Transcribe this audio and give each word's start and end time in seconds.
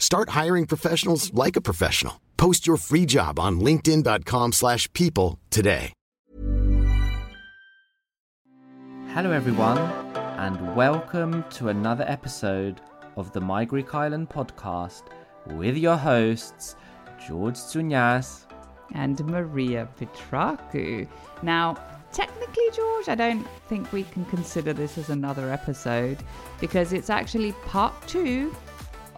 Start 0.00 0.30
hiring 0.30 0.66
professionals 0.66 1.32
like 1.34 1.56
a 1.56 1.60
professional. 1.60 2.20
Post 2.36 2.66
your 2.66 2.78
free 2.78 3.06
job 3.06 3.38
on 3.38 3.60
linkedin.com/people 3.60 4.52
slash 4.52 4.92
people 4.92 5.38
today. 5.50 5.92
Hello 9.14 9.30
everyone 9.32 9.78
and 10.38 10.74
welcome 10.74 11.44
to 11.50 11.68
another 11.68 12.04
episode 12.06 12.80
of 13.16 13.30
the 13.32 13.40
My 13.40 13.64
Greek 13.64 13.94
Island 13.94 14.30
podcast 14.30 15.02
with 15.46 15.76
your 15.76 15.96
hosts 15.96 16.76
George 17.26 17.56
Tsounyas 17.56 18.46
and 18.94 19.22
Maria 19.26 19.86
Petraku. 19.98 21.06
Now, 21.42 21.74
technically, 22.12 22.68
George, 22.72 23.08
I 23.08 23.16
don't 23.16 23.46
think 23.68 23.92
we 23.92 24.04
can 24.04 24.24
consider 24.26 24.72
this 24.72 24.96
as 24.96 25.10
another 25.10 25.52
episode 25.52 26.18
because 26.60 26.92
it's 26.92 27.10
actually 27.10 27.52
part 27.66 27.92
two 28.06 28.54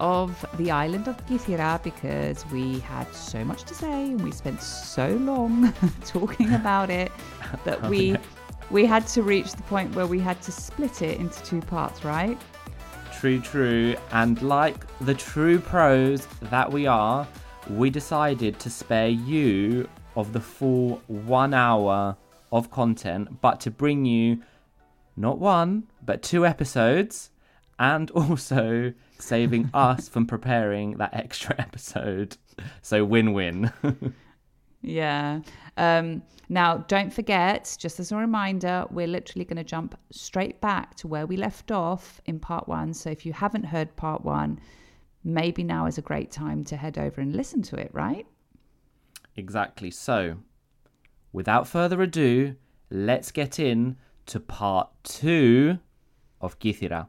of 0.03 0.45
the 0.59 0.69
island 0.69 1.07
of 1.07 1.17
Kythira 1.27 1.81
because 1.85 2.45
we 2.51 2.81
had 2.81 3.07
so 3.15 3.45
much 3.45 3.63
to 3.63 3.75
say 3.75 4.07
and 4.07 4.21
we 4.21 4.33
spent 4.33 4.61
so 4.61 5.11
long 5.11 5.73
talking 6.05 6.53
about 6.55 6.91
it 6.91 7.13
that 7.65 7.79
oh, 7.85 7.89
we 7.89 8.17
we 8.71 8.85
had 8.85 9.07
to 9.09 9.23
reach 9.23 9.53
the 9.53 9.63
point 9.63 9.95
where 9.95 10.09
we 10.09 10.19
had 10.19 10.43
to 10.43 10.51
split 10.51 11.03
it 11.03 11.21
into 11.21 11.41
two 11.45 11.61
parts, 11.61 12.05
right? 12.05 12.37
True, 13.13 13.39
true. 13.39 13.95
And 14.11 14.43
like 14.43 14.87
the 15.03 15.15
true 15.15 15.61
pros 15.61 16.27
that 16.51 16.73
we 16.73 16.87
are, 16.89 17.29
we 17.71 17.89
decided 17.89 18.59
to 18.59 18.71
spare 18.71 19.09
you 19.09 19.89
of 20.17 20.33
the 20.33 20.41
full 20.41 21.01
one 21.07 21.55
hour 21.55 22.17
of 22.51 22.73
content, 22.73 23.41
but 23.41 23.61
to 23.61 23.71
bring 23.71 24.05
you 24.05 24.43
not 25.17 25.39
one, 25.39 25.85
but 26.05 26.23
two 26.23 26.45
episodes, 26.45 27.31
and 27.79 28.11
also 28.23 28.93
saving 29.23 29.71
us 29.75 30.09
from 30.09 30.27
preparing 30.27 30.99
that 30.99 31.15
extra 31.15 31.55
episode. 31.59 32.37
So 32.83 33.05
win 33.05 33.33
win. 33.33 33.73
Yeah. 34.83 35.41
Um, 35.77 36.23
now, 36.49 36.79
don't 36.79 37.13
forget, 37.13 37.77
just 37.79 38.01
as 38.01 38.13
a 38.13 38.17
reminder, 38.17 38.85
we're 38.91 39.07
literally 39.07 39.45
going 39.45 39.57
to 39.57 39.65
jump 39.65 39.97
straight 40.11 40.61
back 40.61 40.97
to 40.97 41.09
where 41.09 41.25
we 41.27 41.37
left 41.37 41.71
off 41.71 42.21
in 42.27 42.41
part 42.41 42.69
one. 42.69 42.93
So 42.93 43.09
if 43.09 43.25
you 43.25 43.33
haven't 43.33 43.65
heard 43.65 43.95
part 43.97 44.25
one, 44.25 44.59
maybe 45.25 45.63
now 45.63 45.87
is 45.87 45.99
a 45.99 46.03
great 46.03 46.31
time 46.33 46.65
to 46.65 46.77
head 46.77 46.99
over 46.99 47.21
and 47.21 47.35
listen 47.35 47.63
to 47.63 47.77
it, 47.77 47.91
right? 47.95 48.27
exactly. 49.37 49.91
So, 49.91 50.39
without 51.33 51.67
further 51.67 52.03
ado, 52.03 52.57
let's 52.91 53.31
get 53.31 53.59
in 53.59 53.97
to 54.27 54.41
part 54.41 54.91
two 55.05 55.79
of 56.41 56.59
Kythira. 56.59 57.09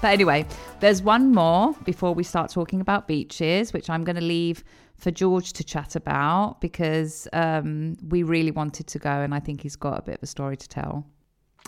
But 0.00 0.12
anyway, 0.12 0.46
there's 0.78 1.02
one 1.02 1.32
more 1.32 1.74
before 1.84 2.14
we 2.14 2.22
start 2.22 2.52
talking 2.52 2.80
about 2.80 3.08
beaches, 3.08 3.72
which 3.72 3.90
I'm 3.90 4.04
going 4.04 4.16
to 4.16 4.22
leave 4.22 4.62
for 4.96 5.10
George 5.10 5.52
to 5.54 5.64
chat 5.64 5.96
about 5.96 6.60
because 6.60 7.26
um, 7.32 7.96
we 8.08 8.22
really 8.22 8.52
wanted 8.52 8.86
to 8.86 8.98
go, 9.00 9.10
and 9.10 9.34
I 9.34 9.40
think 9.40 9.62
he's 9.62 9.74
got 9.74 9.98
a 9.98 10.02
bit 10.02 10.16
of 10.16 10.22
a 10.22 10.26
story 10.26 10.56
to 10.56 10.68
tell. 10.68 11.04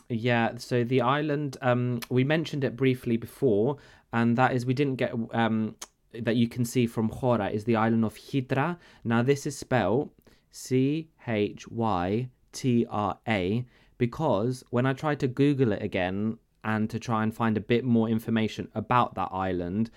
Yeah, 0.08 0.52
so 0.58 0.84
the 0.84 1.00
island, 1.00 1.56
um, 1.60 2.00
we 2.08 2.22
mentioned 2.22 2.62
it 2.62 2.76
briefly 2.76 3.16
before, 3.16 3.78
and 4.12 4.36
that 4.36 4.52
is 4.52 4.64
we 4.64 4.74
didn't 4.74 4.97
get 4.97 5.12
um, 5.32 5.74
that 6.12 6.36
you 6.36 6.48
can 6.48 6.64
see 6.64 6.86
from 6.86 7.08
Hora 7.08 7.48
is 7.48 7.64
the 7.64 7.76
island 7.76 8.04
of 8.04 8.14
Chytra. 8.14 8.76
Now, 9.02 9.22
this 9.22 9.44
is 9.44 9.58
spelled 9.58 10.10
C 10.52 11.08
H 11.26 11.66
Y 11.68 12.28
T 12.52 12.86
R 12.88 13.18
A 13.26 13.64
because 13.98 14.62
when 14.70 14.86
I 14.86 14.92
tried 14.92 15.20
to 15.20 15.28
Google 15.28 15.72
it 15.72 15.82
again 15.82 16.38
and 16.65 16.91
to 16.91 16.98
try 16.98 17.22
and 17.22 17.34
find 17.34 17.56
a 17.56 17.60
bit 17.60 17.84
more 17.84 18.09
information 18.09 18.69
about 18.75 19.15
that 19.15 19.28
island, 19.32 19.91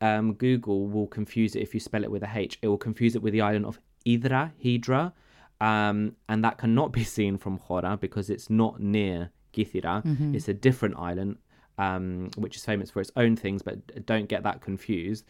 um, 0.00 0.34
Google 0.34 0.86
will 0.86 1.06
confuse 1.06 1.56
it 1.56 1.60
if 1.62 1.74
you 1.74 1.80
spell 1.80 2.04
it 2.04 2.10
with 2.10 2.22
a 2.22 2.30
H. 2.32 2.58
It 2.62 2.68
will 2.68 2.78
confuse 2.78 3.16
it 3.16 3.22
with 3.22 3.32
the 3.32 3.40
island 3.40 3.66
of 3.66 3.80
Hydra, 4.06 4.52
Hydra, 4.62 5.12
um, 5.60 6.14
and 6.28 6.44
that 6.44 6.58
cannot 6.58 6.92
be 6.92 7.04
seen 7.16 7.36
from 7.38 7.58
Hora 7.58 7.96
because 7.96 8.30
it's 8.30 8.48
not 8.50 8.80
near 8.80 9.30
Kythira. 9.52 10.02
It's 10.34 10.48
a 10.48 10.54
different 10.54 10.96
island, 10.98 11.38
um, 11.78 12.30
which 12.36 12.56
is 12.56 12.64
famous 12.64 12.90
for 12.90 13.00
its 13.00 13.10
own 13.16 13.36
things, 13.36 13.62
but 13.62 14.06
don't 14.06 14.28
get 14.28 14.42
that 14.44 14.60
confused. 14.60 15.24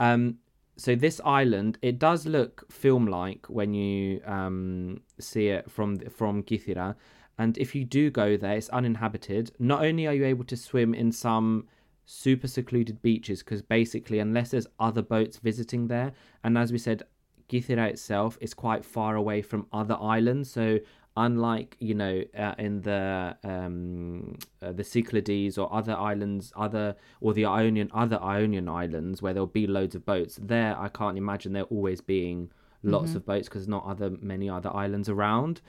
Um, 0.00 0.38
so 0.76 0.94
this 0.94 1.20
island, 1.24 1.78
it 1.82 1.98
does 1.98 2.24
look 2.24 2.70
film-like 2.70 3.46
when 3.48 3.74
you 3.74 4.20
um, 4.24 5.00
see 5.18 5.48
it 5.48 5.70
from 5.70 5.98
from 6.08 6.42
Kythira, 6.44 6.94
and 7.38 7.56
if 7.56 7.74
you 7.74 7.84
do 7.84 8.10
go 8.10 8.36
there, 8.36 8.56
it's 8.56 8.68
uninhabited. 8.70 9.52
Not 9.58 9.84
only 9.84 10.06
are 10.06 10.12
you 10.12 10.24
able 10.24 10.44
to 10.44 10.56
swim 10.56 10.92
in 10.92 11.12
some 11.12 11.68
super 12.04 12.48
secluded 12.48 13.00
beaches, 13.00 13.42
because 13.42 13.62
basically, 13.62 14.18
unless 14.18 14.50
there's 14.50 14.66
other 14.80 15.02
boats 15.02 15.38
visiting 15.38 15.86
there, 15.86 16.12
and 16.42 16.58
as 16.58 16.72
we 16.72 16.78
said, 16.78 17.04
Kythira 17.48 17.88
itself 17.88 18.36
is 18.40 18.52
quite 18.54 18.84
far 18.84 19.14
away 19.16 19.40
from 19.40 19.66
other 19.72 19.96
islands, 20.00 20.50
so 20.50 20.78
unlike 21.16 21.76
you 21.80 21.94
know 21.94 22.22
uh, 22.36 22.54
in 22.58 22.80
the 22.82 23.36
um, 23.42 24.38
uh, 24.62 24.72
the 24.72 24.84
Cyclades 24.84 25.58
or 25.58 25.72
other 25.72 25.94
islands, 25.94 26.52
other 26.56 26.96
or 27.20 27.32
the 27.32 27.44
Ionian 27.44 27.90
other 27.94 28.20
Ionian 28.22 28.68
islands 28.68 29.22
where 29.22 29.32
there'll 29.32 29.46
be 29.46 29.66
loads 29.66 29.94
of 29.94 30.04
boats. 30.04 30.38
There, 30.40 30.78
I 30.78 30.88
can't 30.88 31.18
imagine 31.18 31.52
there 31.52 31.64
always 31.64 32.00
being 32.00 32.50
lots 32.82 33.14
of 33.14 33.26
boats 33.26 33.48
because 33.48 33.66
not 33.66 33.84
other 33.84 34.10
many 34.20 34.48
other 34.48 34.74
islands 34.74 35.08
around. 35.08 35.60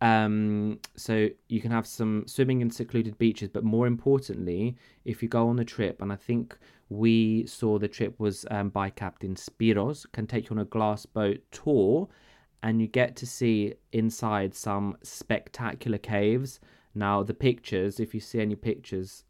Um, 0.00 0.78
so 0.96 1.28
you 1.48 1.60
can 1.60 1.70
have 1.70 1.86
some 1.86 2.24
swimming 2.26 2.60
in 2.60 2.70
secluded 2.70 3.16
beaches, 3.18 3.48
but 3.48 3.64
more 3.64 3.86
importantly, 3.86 4.76
if 5.04 5.22
you 5.22 5.28
go 5.28 5.48
on 5.48 5.56
the 5.56 5.64
trip, 5.64 6.02
and 6.02 6.12
I 6.12 6.16
think 6.16 6.56
we 6.88 7.46
saw 7.46 7.78
the 7.78 7.88
trip 7.88 8.18
was 8.20 8.44
um, 8.50 8.68
by 8.68 8.90
Captain 8.90 9.34
Spiros, 9.34 10.06
can 10.12 10.26
take 10.26 10.48
you 10.48 10.56
on 10.56 10.60
a 10.60 10.66
glass 10.66 11.06
boat 11.06 11.40
tour, 11.50 12.08
and 12.62 12.80
you 12.80 12.86
get 12.86 13.16
to 13.16 13.26
see 13.26 13.74
inside 13.92 14.54
some 14.54 14.96
spectacular 15.02 15.98
caves. 15.98 16.60
Now, 16.94 17.22
the 17.22 17.34
pictures, 17.34 18.00
if 18.00 18.14
you 18.14 18.20
see 18.20 18.40
any 18.40 18.56
pictures, 18.56 19.24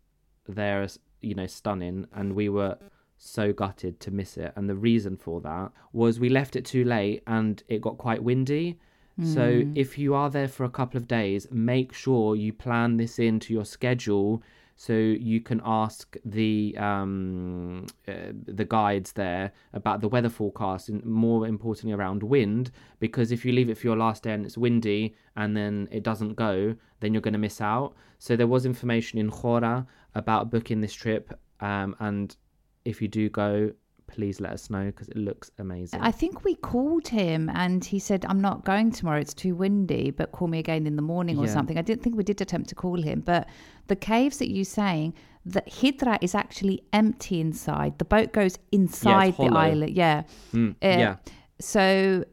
they're 0.48 0.86
you 1.20 1.34
know 1.34 1.46
stunning, 1.46 2.06
and 2.12 2.34
we 2.34 2.48
were 2.48 2.76
so 3.19 3.52
gutted 3.52 4.00
to 4.00 4.10
miss 4.10 4.36
it. 4.36 4.52
And 4.56 4.69
the 4.69 4.74
reason 4.74 5.16
for 5.16 5.40
that 5.42 5.72
was 5.92 6.20
we 6.20 6.28
left 6.28 6.56
it 6.56 6.64
too 6.64 6.84
late, 6.84 7.22
and 7.26 7.62
it 7.69 7.80
got 7.80 7.98
quite 7.98 8.22
windy. 8.22 8.78
So 9.24 9.62
if 9.74 9.96
you 9.96 10.14
are 10.14 10.28
there 10.28 10.48
for 10.48 10.64
a 10.64 10.70
couple 10.70 10.98
of 10.98 11.08
days, 11.08 11.46
make 11.50 11.94
sure 11.94 12.36
you 12.36 12.52
plan 12.52 12.98
this 12.98 13.18
into 13.18 13.54
your 13.54 13.64
schedule 13.64 14.42
so 14.78 14.92
you 14.92 15.40
can 15.40 15.62
ask 15.64 16.16
the 16.22 16.76
um, 16.76 17.86
uh, 18.06 18.32
the 18.46 18.66
guides 18.66 19.12
there 19.12 19.52
about 19.72 20.02
the 20.02 20.08
weather 20.08 20.28
forecast 20.28 20.90
and 20.90 21.02
more 21.06 21.46
importantly 21.46 21.94
around 21.94 22.22
wind 22.22 22.70
because 23.00 23.32
if 23.32 23.42
you 23.42 23.52
leave 23.52 23.70
it 23.70 23.78
for 23.78 23.86
your 23.86 23.96
last 23.96 24.24
day 24.24 24.32
and 24.32 24.44
it's 24.44 24.58
windy 24.58 25.14
and 25.36 25.56
then 25.56 25.88
it 25.90 26.02
doesn't 26.02 26.34
go 26.34 26.76
then 27.00 27.14
you're 27.14 27.22
going 27.22 27.32
to 27.32 27.38
miss 27.38 27.62
out. 27.62 27.94
So 28.19 28.36
there 28.36 28.46
was 28.46 28.66
information 28.66 29.19
in 29.19 29.30
Khora 29.30 29.86
about 30.14 30.50
booking 30.50 30.82
this 30.82 30.92
trip 30.92 31.38
um, 31.60 31.96
and 32.00 32.36
if 32.84 33.00
you 33.00 33.08
do 33.08 33.30
go 33.30 33.72
please 34.08 34.41
let 34.41 34.53
us 34.53 34.70
know 34.70 34.87
because 34.87 35.08
it 35.08 35.17
looks 35.17 35.50
amazing 35.58 36.00
I 36.00 36.11
think 36.11 36.44
we 36.44 36.55
called 36.55 37.08
him 37.08 37.50
and 37.55 37.85
he 37.85 37.99
said, 37.99 38.25
I'm 38.29 38.41
not 38.41 38.64
going 38.64 38.91
tomorrow, 38.93 39.20
it's 39.20 39.35
too 39.35 39.55
windy, 39.55 40.11
but 40.11 40.32
call 40.32 40.49
me 40.49 40.58
again 40.58 40.87
in 40.87 40.97
the 40.97 41.03
morning 41.03 41.38
or 41.38 41.47
Yeah. 41.47 41.53
something. 41.53 41.76
I 41.79 41.82
didn't 41.82 42.03
think 42.03 42.17
we 42.17 42.25
did 42.25 42.41
attempt 42.41 42.69
to 42.70 42.75
call 42.75 43.00
him, 43.03 43.20
but 43.20 43.49
the 43.88 43.97
caves 43.97 44.38
that 44.38 44.50
you're 44.50 44.64
saying, 44.64 45.14
that 45.44 45.69
Chytra 45.70 46.19
is 46.20 46.35
actually 46.35 46.82
empty 46.93 47.41
inside. 47.41 47.99
The 47.99 48.05
boat 48.05 48.32
goes 48.32 48.58
inside 48.73 49.37
the 49.37 49.44
island. 49.47 49.97
Yeah. 49.97 50.23
Mm, 50.53 50.70
Uh, 50.73 50.75
yeah 50.82 51.17
So, 51.61 52.25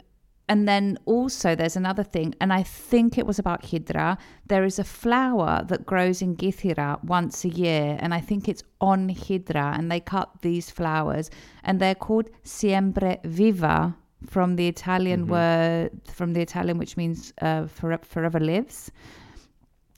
and 0.50 0.68
then 0.68 0.98
also 1.06 1.56
there's 1.56 1.75
another 1.75 2.04
thing, 2.04 2.36
and 2.42 2.51
I 2.51 2.63
think 2.63 3.18
it 3.18 3.25
was 3.25 3.40
about 3.40 3.63
Chytra. 3.63 4.18
There 4.48 4.66
is 4.66 4.78
a 4.80 4.84
flower 4.84 5.63
that 5.68 5.86
grows 5.86 6.22
in 6.22 6.36
Kythira 6.36 7.04
once 7.04 7.45
a 7.45 7.50
year, 7.50 7.98
and 8.00 8.13
I 8.13 8.19
think 8.19 8.50
it's 8.50 8.63
on 8.81 9.10
Chytra, 9.10 9.78
and 9.78 9.92
they 9.92 10.00
cut 10.00 10.30
these 10.42 10.69
flowers, 10.69 11.30
and 11.63 11.80
they're 11.80 11.95
called 11.95 12.30
Siempre 12.44 13.19
Viva 13.24 13.95
from 14.25 14.56
the 14.56 14.68
Italian 14.68 15.28
word, 15.28 15.92
from 16.12 16.34
the 16.34 16.42
Italian, 16.42 16.78
which 16.78 16.98
means 16.98 17.34
uh, 17.42 17.68
forever, 17.68 18.04
forever 18.06 18.39
lives. 18.39 18.92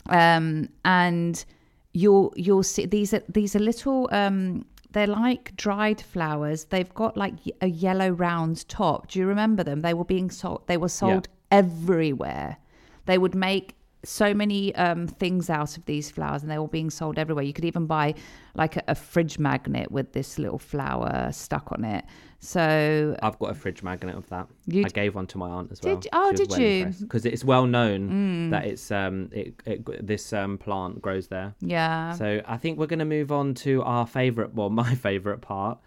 Um, 0.09 0.69
and 0.83 1.43
you'll 1.93 2.33
you'll 2.35 2.63
see 2.63 2.85
these 2.85 3.13
are 3.13 3.23
these 3.29 3.55
are 3.55 3.59
little 3.59 4.09
um 4.11 4.65
they're 4.95 5.07
like 5.07 5.53
dried 5.57 5.99
flowers. 5.99 6.63
They've 6.65 6.91
got 6.93 7.17
like 7.17 7.33
a 7.59 7.67
yellow 7.67 8.09
round 8.09 8.67
top. 8.69 9.09
Do 9.09 9.19
you 9.19 9.27
remember 9.27 9.61
them? 9.61 9.81
They 9.81 9.93
were 9.93 10.05
being 10.05 10.31
sold 10.31 10.63
they 10.67 10.77
were 10.77 10.89
sold 10.89 11.27
everywhere. 11.51 12.57
They 13.05 13.17
would 13.17 13.35
make 13.35 13.75
so 14.05 14.33
many 14.33 14.73
um, 14.75 15.07
things 15.07 15.49
out 15.49 15.75
of 15.77 15.85
these 15.85 16.09
flowers 16.09 16.43
and 16.43 16.49
they 16.51 16.57
were 16.57 16.69
being 16.69 16.89
sold 16.89 17.19
everywhere. 17.19 17.43
You 17.43 17.51
could 17.51 17.65
even 17.65 17.87
buy 17.87 18.15
like 18.55 18.77
a, 18.77 18.83
a 18.87 18.95
fridge 18.95 19.37
magnet 19.37 19.91
with 19.91 20.13
this 20.13 20.39
little 20.39 20.59
flower 20.59 21.29
stuck 21.33 21.73
on 21.73 21.83
it 21.83 22.05
so 22.45 23.17
I've 23.21 23.37
got 23.39 23.51
a 23.51 23.53
fridge 23.53 23.81
magnet 23.83 24.15
of 24.15 24.27
that. 24.29 24.47
You 24.67 24.83
I 24.85 24.89
gave 24.89 25.15
one 25.15 25.27
to 25.27 25.37
my 25.37 25.49
aunt 25.49 25.71
as 25.71 25.81
well. 25.81 25.97
Did- 25.97 26.09
oh, 26.13 26.31
did 26.31 26.51
you? 26.57 26.85
Mm. 26.85 26.99
Because 27.01 27.25
it's 27.25 27.43
well 27.43 27.65
known 27.65 28.49
that 28.51 28.65
it's 28.65 28.91
um 28.91 29.29
it, 29.31 29.53
it 29.65 30.05
this 30.07 30.31
um 30.33 30.57
plant 30.57 31.01
grows 31.01 31.27
there. 31.27 31.53
yeah 31.59 32.13
So 32.13 32.41
I 32.45 32.57
think 32.57 32.77
we're 32.77 32.87
going 32.87 32.99
to 32.99 33.05
move 33.05 33.31
on 33.31 33.53
to 33.65 33.81
our 33.83 34.05
favorite, 34.07 34.53
well, 34.53 34.69
my 34.85 34.95
favorite 34.95 35.41
part, 35.41 35.79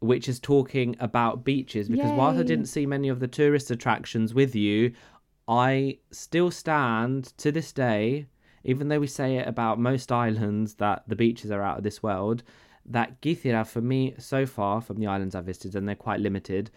which 0.00 0.28
is 0.28 0.40
talking 0.40 0.96
about 1.00 1.44
beaches. 1.44 1.88
Because 1.88 2.10
whilst 2.12 2.38
I 2.38 2.42
didn't 2.44 2.66
see 2.66 2.86
many 2.86 3.08
of 3.08 3.20
the 3.20 3.28
tourist 3.28 3.70
attractions 3.70 4.34
with 4.34 4.54
you, 4.54 4.92
I 5.48 5.98
still 6.10 6.50
stand 6.50 7.24
to 7.38 7.52
this 7.52 7.72
day, 7.72 8.26
even 8.64 8.88
though 8.88 8.98
we 9.00 9.06
say 9.06 9.36
it 9.36 9.46
about 9.46 9.78
most 9.78 10.10
islands 10.10 10.74
that 10.74 11.04
the 11.06 11.14
beaches 11.16 11.50
are 11.50 11.62
out 11.62 11.78
of 11.78 11.84
this 11.84 12.02
world, 12.02 12.42
that 12.88 13.20
Kythira, 13.20 13.66
for 13.66 13.80
me, 13.80 14.14
so 14.18 14.46
far 14.46 14.80
from 14.80 14.98
the 14.98 15.06
islands 15.06 15.34
I've 15.34 15.44
visited, 15.44 15.74
and 15.76 15.88
they're 15.88 15.94
quite 15.96 16.20
limited, 16.20 16.70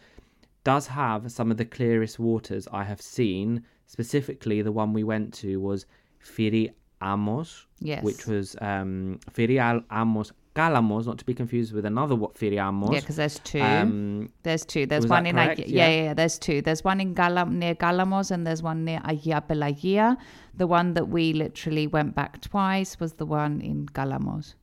does 0.64 0.88
have 0.88 1.32
some 1.32 1.52
of 1.52 1.58
the 1.58 1.66
clearest 1.66 2.20
waters 2.20 2.68
I 2.72 2.84
have 2.84 3.02
seen. 3.02 3.64
Specifically, 3.88 4.62
the 4.62 4.72
one 4.72 4.94
we 4.94 5.04
went 5.04 5.34
to 5.36 5.60
was 5.60 5.86
Firi 6.24 6.72
Amos, 7.02 7.66
Yes. 7.80 8.04
which 8.04 8.26
was 8.28 8.56
um, 8.62 9.20
Firi 9.34 9.60
Al- 9.60 9.84
Amos 9.92 10.32
Calamos, 10.56 11.06
not 11.06 11.18
to 11.20 11.26
be 11.26 11.34
confused 11.34 11.74
with 11.74 11.86
another 11.86 12.16
what 12.16 12.34
Firi 12.36 12.60
Amos. 12.60 12.90
yeah 12.92 13.00
because 13.00 13.16
there's 13.16 13.40
two 13.40 13.62
Um, 13.62 14.30
There's 14.44 14.66
two. 14.66 14.86
There's 14.86 15.08
one 15.08 15.26
in? 15.26 15.38
Ag- 15.38 15.60
yeah. 15.60 15.66
Yeah. 15.68 15.88
yeah, 15.90 16.04
yeah. 16.04 16.14
There's 16.14 16.38
two. 16.38 16.62
There's 16.62 16.84
one 16.84 17.00
in 17.00 17.16
Galam 17.16 17.52
near 17.54 17.76
Kalamos, 17.76 18.32
and 18.32 18.46
there's 18.46 18.62
one 18.62 18.84
near 18.84 19.00
Agia 19.02 19.48
Pelagia. 19.48 20.18
The 20.56 20.68
one 20.68 20.94
that 20.96 21.08
we 21.08 21.34
literally 21.34 21.88
went 21.88 22.16
back 22.16 22.42
twice 22.42 23.00
was 23.00 23.14
the 23.14 23.26
one 23.26 23.62
in 23.62 23.86
Kalamos. 23.88 24.56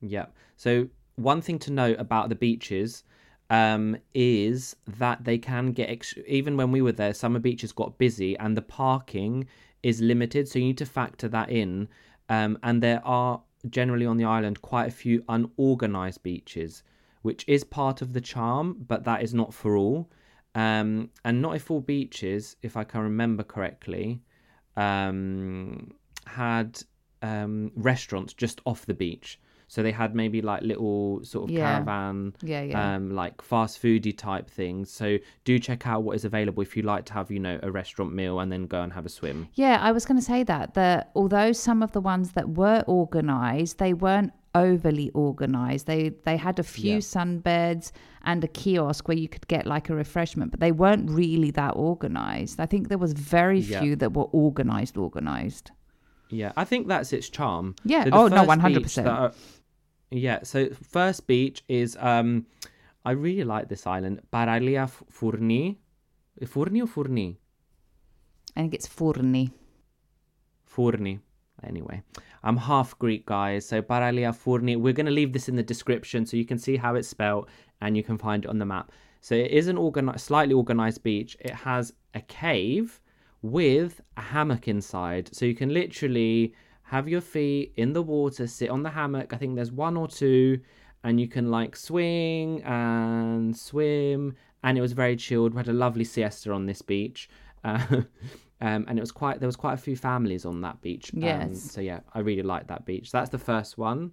Yeah. 0.00 0.26
So 0.56 0.88
one 1.16 1.40
thing 1.40 1.58
to 1.60 1.72
note 1.72 1.98
about 1.98 2.28
the 2.28 2.34
beaches 2.34 3.04
um, 3.50 3.96
is 4.14 4.76
that 4.98 5.24
they 5.24 5.38
can 5.38 5.72
get 5.72 5.90
ex- 5.90 6.14
even 6.26 6.56
when 6.56 6.72
we 6.72 6.82
were 6.82 6.92
there, 6.92 7.14
summer 7.14 7.38
beaches 7.38 7.72
got 7.72 7.98
busy 7.98 8.36
and 8.38 8.56
the 8.56 8.62
parking 8.62 9.46
is 9.82 10.00
limited, 10.00 10.48
so 10.48 10.58
you 10.58 10.66
need 10.66 10.78
to 10.78 10.86
factor 10.86 11.28
that 11.28 11.50
in. 11.50 11.88
Um, 12.28 12.58
and 12.62 12.82
there 12.82 13.02
are 13.04 13.42
generally 13.68 14.06
on 14.06 14.16
the 14.16 14.24
island 14.24 14.62
quite 14.62 14.88
a 14.88 14.92
few 14.92 15.22
unorganized 15.28 16.22
beaches, 16.22 16.82
which 17.22 17.44
is 17.46 17.64
part 17.64 18.02
of 18.02 18.12
the 18.12 18.20
charm, 18.20 18.84
but 18.88 19.04
that 19.04 19.22
is 19.22 19.34
not 19.34 19.52
for 19.52 19.76
all. 19.76 20.10
Um, 20.54 21.10
and 21.24 21.42
not 21.42 21.56
if 21.56 21.70
all 21.70 21.80
beaches, 21.80 22.56
if 22.62 22.76
I 22.76 22.84
can 22.84 23.00
remember 23.00 23.42
correctly, 23.42 24.22
um, 24.76 25.92
had 26.26 26.80
um, 27.22 27.72
restaurants 27.74 28.32
just 28.32 28.60
off 28.64 28.86
the 28.86 28.94
beach. 28.94 29.38
So 29.68 29.82
they 29.82 29.92
had 29.92 30.14
maybe 30.14 30.42
like 30.42 30.62
little 30.62 31.24
sort 31.24 31.44
of 31.44 31.50
Yeah. 31.50 31.74
caravan, 31.74 32.34
Yeah, 32.42 32.62
yeah. 32.62 32.94
um, 32.96 33.10
like 33.14 33.40
fast 33.42 33.82
foody 33.82 34.16
type 34.16 34.48
things. 34.50 34.90
So 34.90 35.18
do 35.44 35.58
check 35.58 35.86
out 35.86 36.02
what 36.02 36.16
is 36.16 36.24
available 36.24 36.62
if 36.62 36.76
you 36.76 36.82
like 36.82 37.04
to 37.06 37.12
have, 37.14 37.30
you 37.30 37.40
know, 37.40 37.58
a 37.62 37.70
restaurant 37.70 38.12
meal 38.14 38.40
and 38.40 38.52
then 38.52 38.66
go 38.66 38.82
and 38.82 38.92
have 38.92 39.06
a 39.06 39.08
swim. 39.08 39.48
Yeah, 39.54 39.78
I 39.80 39.92
was 39.92 40.04
going 40.04 40.18
to 40.18 40.24
say 40.24 40.42
that 40.44 40.74
that 40.74 41.10
although 41.14 41.52
some 41.52 41.82
of 41.82 41.92
the 41.92 42.00
ones 42.00 42.32
that 42.32 42.50
were 42.50 42.84
organized, 42.86 43.78
they 43.78 43.94
weren't 43.94 44.32
overly 44.54 45.10
organized. 45.10 45.86
They 45.86 46.10
they 46.24 46.36
had 46.36 46.58
a 46.60 46.62
few 46.62 46.94
Yeah. 46.94 46.98
sunbeds 46.98 47.90
and 48.22 48.44
a 48.44 48.48
kiosk 48.48 49.08
where 49.08 49.16
you 49.16 49.28
could 49.28 49.48
get 49.48 49.66
like 49.66 49.90
a 49.90 49.94
refreshment, 49.96 50.50
but 50.52 50.60
they 50.60 50.70
weren't 50.72 51.10
really 51.10 51.50
that 51.52 51.74
organized. 51.74 52.60
I 52.60 52.66
think 52.66 52.88
there 52.88 52.98
was 52.98 53.12
very 53.14 53.58
Yeah. 53.60 53.80
few 53.80 53.96
that 53.96 54.12
were 54.14 54.28
organized 54.46 54.96
organized. 54.96 55.72
Yeah, 56.30 56.52
I 56.56 56.64
think 56.64 56.88
that's 56.88 57.12
its 57.12 57.28
charm. 57.28 57.74
Yeah. 57.84 58.04
So 58.04 58.10
Oh, 58.12 58.28
no, 58.28 58.44
100%. 58.44 58.74
beach 58.82 58.94
that 58.96 59.06
are- 59.06 59.32
yeah. 60.10 60.42
So 60.42 60.68
first 60.70 61.26
beach 61.26 61.62
is 61.68 61.96
um, 62.00 62.46
I 63.04 63.12
really 63.12 63.44
like 63.44 63.68
this 63.68 63.86
island, 63.86 64.20
Paralia 64.32 64.90
Furni. 65.12 65.76
Furni 66.42 66.82
or 66.82 66.86
Furni? 66.86 67.36
I 68.56 68.60
think 68.60 68.74
it's 68.74 68.88
Furni. 68.88 69.52
Furni. 70.66 71.20
Anyway, 71.62 72.02
I'm 72.42 72.56
half 72.56 72.98
Greek, 72.98 73.24
guys. 73.26 73.66
So 73.66 73.80
Paralia 73.80 74.32
Furni. 74.34 74.76
We're 74.76 74.92
going 74.92 75.06
to 75.06 75.12
leave 75.12 75.32
this 75.32 75.48
in 75.48 75.56
the 75.56 75.62
description 75.62 76.26
so 76.26 76.36
you 76.36 76.44
can 76.44 76.58
see 76.58 76.76
how 76.76 76.94
it's 76.94 77.08
spelled 77.08 77.48
and 77.80 77.96
you 77.96 78.02
can 78.02 78.18
find 78.18 78.44
it 78.44 78.48
on 78.48 78.58
the 78.58 78.66
map. 78.66 78.92
So 79.20 79.34
it 79.34 79.50
is 79.50 79.68
an 79.68 79.78
organized, 79.78 80.20
slightly 80.20 80.52
organized 80.54 81.02
beach. 81.02 81.36
It 81.40 81.54
has 81.54 81.92
a 82.14 82.20
cave 82.22 83.00
with 83.44 84.00
a 84.16 84.22
hammock 84.22 84.68
inside. 84.68 85.28
So 85.34 85.44
you 85.44 85.54
can 85.54 85.68
literally 85.68 86.54
have 86.84 87.06
your 87.06 87.20
feet 87.20 87.74
in 87.76 87.92
the 87.92 88.00
water, 88.02 88.46
sit 88.46 88.70
on 88.70 88.82
the 88.82 88.88
hammock. 88.88 89.34
I 89.34 89.36
think 89.36 89.54
there's 89.54 89.70
one 89.70 89.98
or 89.98 90.08
two, 90.08 90.60
and 91.04 91.20
you 91.20 91.28
can 91.28 91.50
like 91.50 91.76
swing 91.76 92.62
and 92.62 93.54
swim. 93.54 94.34
And 94.62 94.78
it 94.78 94.80
was 94.80 94.92
very 94.92 95.14
chilled. 95.16 95.52
We 95.52 95.58
had 95.58 95.68
a 95.68 95.74
lovely 95.74 96.04
siesta 96.04 96.52
on 96.52 96.64
this 96.64 96.80
beach. 96.80 97.28
Uh, 97.62 97.84
um, 98.62 98.86
and 98.88 98.98
it 98.98 99.02
was 99.02 99.12
quite 99.12 99.40
there 99.40 99.46
was 99.48 99.56
quite 99.56 99.74
a 99.74 99.82
few 99.88 99.94
families 99.94 100.46
on 100.46 100.62
that 100.62 100.80
beach. 100.80 101.12
Um, 101.12 101.20
Yes. 101.20 101.70
so 101.70 101.82
yeah, 101.82 102.00
I 102.14 102.20
really 102.20 102.42
liked 102.42 102.68
that 102.68 102.86
beach. 102.86 103.12
That's 103.12 103.28
the 103.28 103.38
first 103.38 103.76
one. 103.76 104.12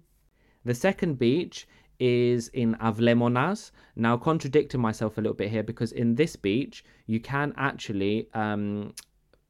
The 0.66 0.74
second 0.74 1.18
beach 1.18 1.66
is 1.98 2.48
in 2.48 2.74
Avlemonas. 2.74 3.70
Now, 3.96 4.18
contradicting 4.18 4.80
myself 4.80 5.16
a 5.16 5.22
little 5.22 5.34
bit 5.36 5.50
here 5.50 5.62
because 5.62 5.92
in 5.92 6.16
this 6.16 6.36
beach 6.36 6.84
you 7.06 7.18
can 7.18 7.54
actually 7.56 8.28
um, 8.34 8.92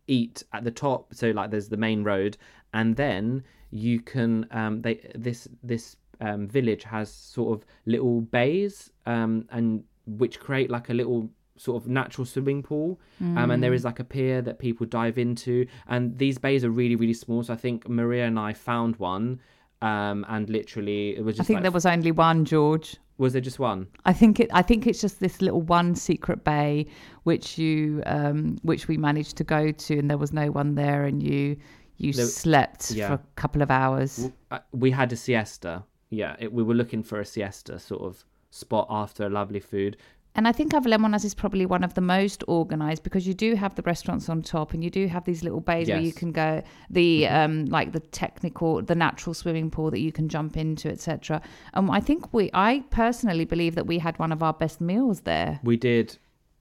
eat 0.06 0.42
at 0.52 0.64
the 0.64 0.70
top. 0.70 1.14
So 1.14 1.30
like 1.30 1.50
there's 1.50 1.68
the 1.68 1.76
main 1.76 2.04
road, 2.04 2.36
and 2.72 2.96
then 2.96 3.44
you 3.70 4.00
can 4.00 4.46
um, 4.50 4.82
they 4.82 5.10
this 5.14 5.48
this 5.62 5.96
um, 6.20 6.46
village 6.46 6.84
has 6.84 7.12
sort 7.12 7.58
of 7.58 7.66
little 7.86 8.20
bays 8.20 8.90
um, 9.06 9.46
and 9.50 9.84
which 10.06 10.38
create 10.40 10.70
like 10.70 10.90
a 10.90 10.94
little 10.94 11.30
sort 11.56 11.82
of 11.82 11.88
natural 11.88 12.24
swimming 12.24 12.62
pool. 12.62 13.00
Um, 13.38 13.50
and 13.50 13.62
there 13.62 13.74
is 13.74 13.84
like 13.84 14.00
a 14.00 14.04
pier 14.04 14.42
that 14.42 14.58
people 14.58 14.86
dive 14.86 15.18
into. 15.18 15.66
And 15.86 16.18
these 16.18 16.38
bays 16.38 16.64
are 16.64 16.70
really, 16.70 16.96
really 16.96 17.14
small. 17.14 17.42
So 17.42 17.52
I 17.52 17.56
think 17.56 17.88
Maria 17.88 18.26
and 18.26 18.38
I 18.38 18.52
found 18.52 18.96
one. 18.96 19.40
Um, 19.80 20.24
and 20.28 20.48
literally, 20.48 21.16
it 21.16 21.24
was 21.24 21.36
just 21.36 21.46
I 21.46 21.48
think 21.48 21.56
like, 21.58 21.62
there 21.64 21.72
was 21.72 21.86
only 21.86 22.12
one, 22.12 22.44
George. 22.44 22.96
Was 23.22 23.32
there 23.32 23.40
just 23.40 23.58
one? 23.58 23.86
I 24.04 24.12
think 24.12 24.40
it. 24.40 24.50
I 24.52 24.62
think 24.62 24.86
it's 24.86 25.00
just 25.00 25.20
this 25.20 25.40
little 25.40 25.62
one 25.62 25.94
secret 25.94 26.42
bay 26.44 26.86
which 27.22 27.56
you, 27.56 28.02
um, 28.06 28.58
which 28.62 28.88
we 28.88 28.96
managed 28.96 29.36
to 29.36 29.44
go 29.44 29.70
to, 29.70 29.98
and 29.98 30.10
there 30.10 30.18
was 30.18 30.32
no 30.32 30.50
one 30.50 30.74
there, 30.74 31.04
and 31.04 31.22
you, 31.22 31.56
you 31.98 32.12
There- 32.12 32.26
slept 32.26 32.90
yeah. 32.90 33.06
for 33.08 33.14
a 33.14 33.20
couple 33.36 33.62
of 33.62 33.70
hours. 33.70 34.28
Uh, 34.50 34.58
we 34.72 34.90
had 34.90 35.12
a 35.12 35.16
siesta. 35.16 35.84
Yeah, 36.10 36.34
it, 36.40 36.52
we 36.52 36.62
were 36.62 36.74
looking 36.74 37.02
for 37.02 37.20
a 37.20 37.24
siesta 37.24 37.78
sort 37.78 38.02
of 38.02 38.24
spot 38.50 38.86
after 38.90 39.24
a 39.24 39.30
lovely 39.30 39.60
food. 39.60 39.96
And 40.34 40.48
I 40.48 40.52
think 40.52 40.72
Avlemonas 40.72 41.24
is 41.26 41.34
probably 41.34 41.66
one 41.66 41.84
of 41.84 41.92
the 41.92 42.00
most 42.00 42.42
organized 42.48 43.02
because 43.02 43.26
you 43.26 43.34
do 43.34 43.54
have 43.54 43.74
the 43.74 43.82
restaurants 43.82 44.28
on 44.30 44.40
top, 44.40 44.72
and 44.72 44.82
you 44.82 44.88
do 44.90 45.06
have 45.06 45.24
these 45.26 45.42
little 45.44 45.60
bays 45.60 45.88
where 45.88 46.00
you 46.06 46.12
can 46.12 46.32
go, 46.32 46.62
the 46.88 47.26
um, 47.28 47.66
like 47.66 47.92
the 47.92 48.00
technical, 48.00 48.80
the 48.80 48.94
natural 48.94 49.34
swimming 49.34 49.70
pool 49.70 49.90
that 49.90 50.00
you 50.00 50.10
can 50.10 50.28
jump 50.30 50.56
into, 50.56 50.88
etc. 50.88 51.42
Um, 51.74 51.90
I 51.90 52.00
think 52.00 52.32
we, 52.32 52.50
I 52.54 52.82
personally 52.90 53.44
believe 53.44 53.74
that 53.74 53.86
we 53.86 53.98
had 53.98 54.18
one 54.18 54.32
of 54.32 54.42
our 54.42 54.54
best 54.54 54.80
meals 54.80 55.20
there, 55.22 55.60
We 55.62 55.76
did 55.76 56.16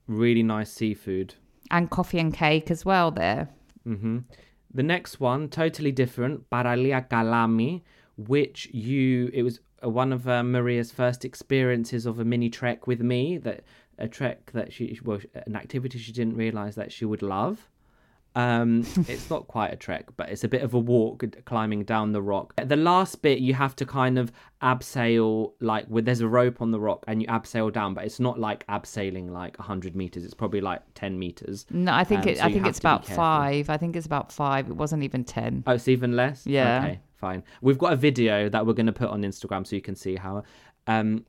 really 0.06 0.42
nice 0.42 0.70
seafood. 0.70 1.34
and 1.70 1.88
coffee 1.88 2.18
and 2.18 2.34
cake 2.34 2.70
as 2.70 2.84
well 2.84 3.10
there. 3.10 3.48
hmm 3.84 4.18
The 4.74 4.82
next 4.82 5.18
one, 5.20 5.48
totally 5.48 5.92
different, 5.92 6.50
Paralia 6.50 7.08
Kalami, 7.08 7.82
which 8.18 8.68
you 8.72 9.30
it 9.32 9.42
was 9.42 9.60
one 9.82 10.12
of 10.12 10.28
uh, 10.28 10.42
Maria's 10.42 10.90
first 10.92 11.24
experiences 11.24 12.06
of 12.06 12.18
a 12.18 12.24
mini 12.24 12.50
trek 12.50 12.86
with 12.86 13.00
me. 13.00 13.38
That 13.38 13.64
a 13.98 14.08
trek 14.08 14.50
that 14.52 14.72
she 14.72 14.98
well, 15.04 15.20
an 15.46 15.56
activity 15.56 15.98
she 15.98 16.12
didn't 16.12 16.36
realize 16.36 16.74
that 16.76 16.92
she 16.92 17.04
would 17.04 17.22
love. 17.22 17.68
Um, 18.34 18.86
it's 19.08 19.28
not 19.28 19.46
quite 19.46 19.72
a 19.72 19.76
trek, 19.76 20.06
but 20.16 20.30
it's 20.30 20.42
a 20.42 20.48
bit 20.48 20.62
of 20.62 20.72
a 20.72 20.78
walk 20.78 21.22
climbing 21.44 21.84
down 21.84 22.12
the 22.12 22.22
rock. 22.22 22.54
The 22.56 22.76
last 22.76 23.20
bit 23.20 23.40
you 23.40 23.52
have 23.54 23.76
to 23.76 23.86
kind 23.86 24.18
of 24.18 24.32
abseil, 24.62 25.52
like 25.60 25.86
with 25.88 26.06
there's 26.06 26.20
a 26.20 26.28
rope 26.28 26.62
on 26.62 26.70
the 26.70 26.80
rock 26.80 27.04
and 27.06 27.20
you 27.20 27.28
abseil 27.28 27.72
down, 27.72 27.94
but 27.94 28.04
it's 28.04 28.20
not 28.20 28.40
like 28.40 28.66
abseiling 28.68 29.30
like 29.30 29.56
hundred 29.58 29.94
meters. 29.94 30.24
It's 30.24 30.34
probably 30.34 30.60
like 30.60 30.80
ten 30.94 31.18
meters. 31.18 31.66
No, 31.70 31.92
I 31.92 32.04
think 32.04 32.22
Um, 32.22 32.28
it, 32.28 32.38
so 32.38 32.44
I 32.44 32.52
think 32.52 32.66
it's 32.66 32.78
about 32.78 33.06
five. 33.06 33.68
I 33.68 33.76
think 33.76 33.96
it's 33.96 34.06
about 34.06 34.32
five. 34.32 34.68
It 34.68 34.76
wasn't 34.76 35.02
even 35.02 35.24
ten. 35.24 35.62
Oh, 35.66 35.72
it's 35.72 35.88
even 35.88 36.16
less. 36.16 36.46
Yeah. 36.46 36.78
Okay, 36.78 37.00
fine. 37.22 37.44
We've 37.62 37.78
got 37.78 37.92
a 37.92 37.96
video 37.96 38.48
that 38.50 38.66
we're 38.66 38.74
going 38.80 38.86
to 38.86 38.92
put 38.92 39.08
on 39.08 39.22
Instagram 39.22 39.66
so 39.66 39.76
you 39.76 39.82
can 39.82 39.94
see 39.94 40.16
how. 40.16 40.42
Um, 40.86 41.24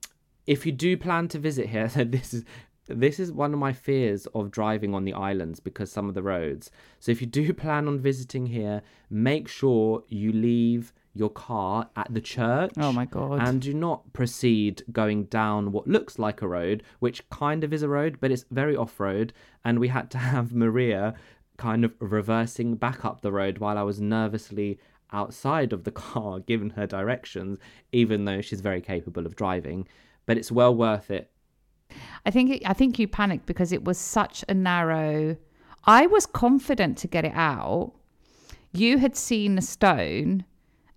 if 0.47 0.65
you 0.65 0.73
do 0.73 0.97
plan 0.97 1.29
to 1.29 1.39
visit 1.39 1.69
here, 1.69 1.87
this 2.17 2.33
is 2.33 2.43
this 2.87 3.17
is 3.17 3.31
one 3.31 3.53
of 3.53 3.59
my 3.59 3.71
fears 3.71 4.27
of 4.35 4.51
driving 4.51 4.93
on 4.93 5.05
the 5.05 5.13
islands 5.13 5.61
because 5.61 5.89
some 5.89 6.09
of 6.09 6.15
the 6.15 6.23
roads. 6.23 6.69
So 6.99 7.11
if 7.13 7.21
you 7.21 7.27
do 7.27 7.53
plan 7.63 7.87
on 7.87 7.99
visiting 7.99 8.47
here, 8.47 8.81
make 9.09 9.47
sure 9.47 10.03
you 10.09 10.33
leave 10.33 10.91
your 11.13 11.29
car 11.29 11.89
at 11.95 12.11
the 12.13 12.19
church. 12.19 12.71
Oh 12.77 12.91
my 12.91 13.05
God. 13.05 13.39
And 13.47 13.61
do 13.61 13.73
not 13.73 14.11
proceed 14.13 14.83
going 14.91 15.25
down 15.25 15.71
what 15.71 15.87
looks 15.87 16.17
like 16.17 16.41
a 16.41 16.47
road, 16.47 16.83
which 16.99 17.29
kind 17.29 17.63
of 17.63 17.71
is 17.71 17.83
a 17.83 17.87
road, 17.87 18.17
but 18.19 18.31
it's 18.31 18.45
very 18.49 18.75
off 18.75 18.99
road. 18.99 19.31
And 19.63 19.79
we 19.79 19.89
had 19.89 20.09
to 20.11 20.17
have 20.33 20.53
Maria 20.53 21.13
kind 21.57 21.85
of 21.85 21.93
reversing 21.99 22.75
back 22.75 23.05
up 23.05 23.21
the 23.21 23.31
road 23.31 23.59
while 23.59 23.77
I 23.77 23.83
was 23.83 24.01
nervously 24.01 24.79
outside 25.13 25.71
of 25.73 25.83
the 25.83 25.91
car 25.91 26.39
giving 26.47 26.71
her 26.71 26.85
directions, 26.87 27.59
even 27.91 28.25
though 28.25 28.41
she's 28.41 28.61
very 28.61 28.81
capable 28.81 29.25
of 29.25 29.35
driving. 29.35 29.87
But 30.25 30.37
it's 30.37 30.51
well 30.51 30.75
worth 30.75 31.11
it. 31.11 31.29
I 32.25 32.31
think 32.31 32.49
it, 32.51 32.63
I 32.65 32.73
think 32.73 32.97
you 32.97 33.07
panicked 33.07 33.45
because 33.45 33.71
it 33.71 33.83
was 33.83 33.97
such 33.97 34.43
a 34.49 34.53
narrow. 34.53 35.37
I 35.85 36.07
was 36.07 36.25
confident 36.25 36.97
to 36.99 37.07
get 37.07 37.25
it 37.25 37.33
out. 37.35 37.93
You 38.71 38.97
had 38.97 39.15
seen 39.15 39.55
the 39.55 39.61
stone, 39.61 40.45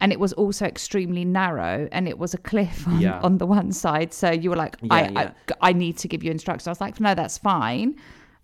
and 0.01 0.13
it 0.13 0.21
was 0.21 0.33
also 0.35 0.65
extremely 0.65 1.25
narrow, 1.25 1.89
and 1.93 2.09
it 2.09 2.19
was 2.19 2.33
a 2.33 2.39
cliff 2.39 2.87
on, 2.89 3.01
Yeah. 3.01 3.21
on 3.21 3.39
the 3.39 3.47
one 3.47 3.73
side. 3.73 4.15
So 4.15 4.31
you 4.31 4.49
were 4.51 4.57
like, 4.57 4.77
I, 4.91 5.09
Yeah, 5.09 5.33
I 5.61 5.71
I 5.71 5.73
need 5.73 5.99
to 5.99 6.09
give 6.09 6.23
you 6.25 6.31
instructions. 6.31 6.67
I 6.69 6.71
was 6.71 6.81
like, 6.81 7.01
no, 7.01 7.15
that's 7.15 7.37
fine. 7.39 7.97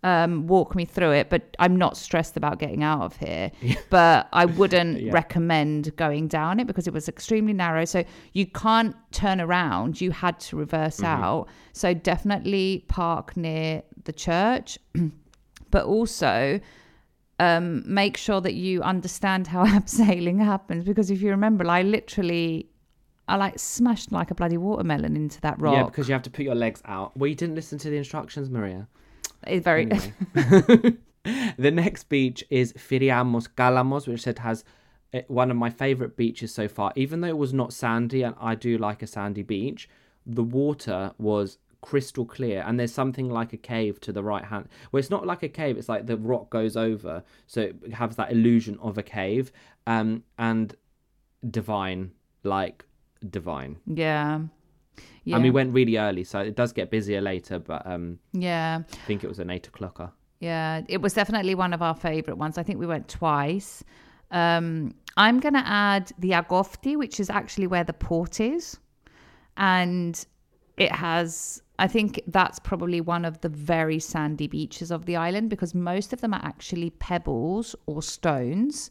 Um, 0.05 0.49
walk 0.49 0.75
me 0.75 0.85
through 0.85 1.13
it, 1.13 1.31
but 1.31 1.57
I'm 1.61 1.77
not 1.77 1.97
stressed 1.97 2.37
about 2.37 2.59
getting 2.59 2.83
out 2.83 3.03
of 3.03 3.17
here. 3.19 3.53
But 3.91 4.29
I 4.33 4.47
wouldn't 4.47 5.01
Yeah. 5.01 5.13
recommend 5.13 5.95
going 5.97 6.27
down 6.27 6.59
it 6.59 6.67
because 6.67 6.89
it 6.89 6.93
was 6.93 7.09
extremely 7.09 7.53
narrow. 7.53 7.85
So 7.85 8.03
you 8.33 8.47
can't 8.47 8.97
turn 9.13 9.41
around. 9.41 10.01
You 10.01 10.11
had 10.11 10.41
to 10.41 10.57
reverse 10.57 10.97
Mm-hmm. 10.97 11.23
out. 11.25 11.49
So 11.73 11.95
definitely 11.95 12.85
park 12.89 13.37
near 13.37 13.83
the 14.05 14.13
church, 14.13 14.77
but 15.71 15.85
also 15.85 16.59
um, 17.39 17.83
make 17.87 18.17
sure 18.17 18.41
that 18.41 18.55
you 18.55 18.83
understand 18.83 19.47
how 19.47 19.65
abseiling 19.79 20.43
happens 20.45 20.85
because 20.85 21.11
if 21.13 21.23
you 21.23 21.31
remember, 21.31 21.67
I 21.69 21.83
literally. 21.83 22.69
I 23.29 23.37
like 23.37 23.57
smashed 23.59 24.11
like 24.11 24.33
a 24.33 24.35
bloody 24.35 24.57
watermelon 24.57 25.15
into 25.15 25.41
that 25.43 25.61
rock. 25.61 25.75
Yeah, 25.75 25.85
because 25.85 26.09
you 26.09 26.13
have 26.13 26.23
to 26.25 26.31
put 26.31 26.45
your 26.45 26.57
legs 26.57 26.83
out. 26.87 27.17
Well, 27.17 27.29
you 27.29 27.37
didn't 27.37 27.55
listen 27.55 27.79
to 27.79 27.89
the 27.89 27.97
instructions, 27.97 28.51
Maria. 28.51 28.89
It's 29.47 29.65
very 29.65 29.91
Anyway. 29.91 30.13
the 31.57 31.71
next 31.71 32.09
beach 32.09 32.45
is 32.51 32.73
Firiamos 32.75 33.49
Kalamos, 33.57 34.07
which 34.07 34.23
said 34.23 34.39
has 34.41 34.65
uh, 35.15 35.21
one 35.29 35.51
of 35.51 35.57
my 35.57 35.71
favorite 35.71 36.17
beaches 36.17 36.53
so 36.53 36.69
far. 36.69 36.93
Even 36.97 37.21
though 37.21 37.29
it 37.29 37.39
was 37.39 37.53
not 37.53 37.73
sandy, 37.73 38.23
and 38.23 38.35
I 38.41 38.55
do 38.55 38.79
like 38.79 39.03
a 39.03 39.07
sandy 39.07 39.43
beach, 39.43 39.89
the 40.27 40.43
water 40.43 41.13
was 41.19 41.59
crystal 41.81 42.25
clear, 42.25 42.63
and 42.67 42.79
there's 42.79 42.95
something 42.95 43.29
like 43.29 43.53
a 43.53 43.57
cave 43.57 44.01
to 44.01 44.13
the 44.13 44.23
right 44.23 44.45
hand. 44.45 44.69
Well, 44.91 44.99
it's 44.99 45.11
not 45.11 45.27
like 45.27 45.43
a 45.43 45.49
cave; 45.49 45.77
it's 45.77 45.89
like 45.89 46.07
the 46.07 46.17
rock 46.17 46.51
goes 46.51 46.77
over, 46.77 47.23
so 47.47 47.61
it 47.61 47.95
has 47.95 48.17
that 48.17 48.33
illusion 48.33 48.79
of 48.81 48.99
a 48.99 49.03
cave, 49.03 49.53
um, 49.87 50.23
and 50.39 50.75
divine, 51.49 52.13
like 52.43 52.85
divine. 53.29 53.79
yeah. 53.87 54.41
Yeah. 55.25 55.37
And 55.37 55.45
we 55.45 55.51
went 55.51 55.73
really 55.73 55.99
early, 55.99 56.25
so 56.25 56.41
it 56.41 56.57
does 56.57 56.73
get 56.73 56.91
busier 56.91 57.21
later. 57.21 57.59
But 57.59 57.87
um, 57.87 58.19
yeah. 58.33 58.83
I 58.93 58.97
think 59.07 59.25
it 59.25 59.29
was 59.29 59.39
an 59.39 59.51
eight 59.51 59.69
o'clocker. 59.71 60.11
Yeah, 60.41 60.83
it 60.89 61.01
was 61.01 61.15
definitely 61.15 61.55
one 61.55 61.73
of 61.73 61.83
our 61.83 61.95
favorite 61.95 62.37
ones. 62.37 62.59
I 62.59 62.65
think 62.65 62.81
we 62.81 62.87
went 62.87 63.09
twice. 63.09 63.85
Um, 64.33 64.95
I'm 65.17 65.39
going 65.39 65.55
to 65.55 65.65
add 65.65 66.11
the 66.19 66.31
Agofti, 66.31 66.97
which 66.97 67.21
is 67.21 67.31
actually 67.31 67.69
where 67.69 67.85
the 67.85 67.93
port 67.93 68.41
is. 68.41 68.79
And 69.57 70.25
it 70.77 70.91
has, 70.91 71.63
I 71.79 71.87
think 71.87 72.23
that's 72.27 72.59
probably 72.59 73.01
one 73.01 73.25
of 73.25 73.41
the 73.43 73.49
very 73.49 74.01
sandy 74.01 74.49
beaches 74.49 74.91
of 74.91 75.07
the 75.07 75.17
island 75.17 75.51
because 75.51 75.75
most 75.75 76.13
of 76.13 76.23
them 76.23 76.35
are 76.35 76.41
actually 76.43 76.91
pebbles 76.91 77.77
or 77.87 78.03
stones. 78.03 78.91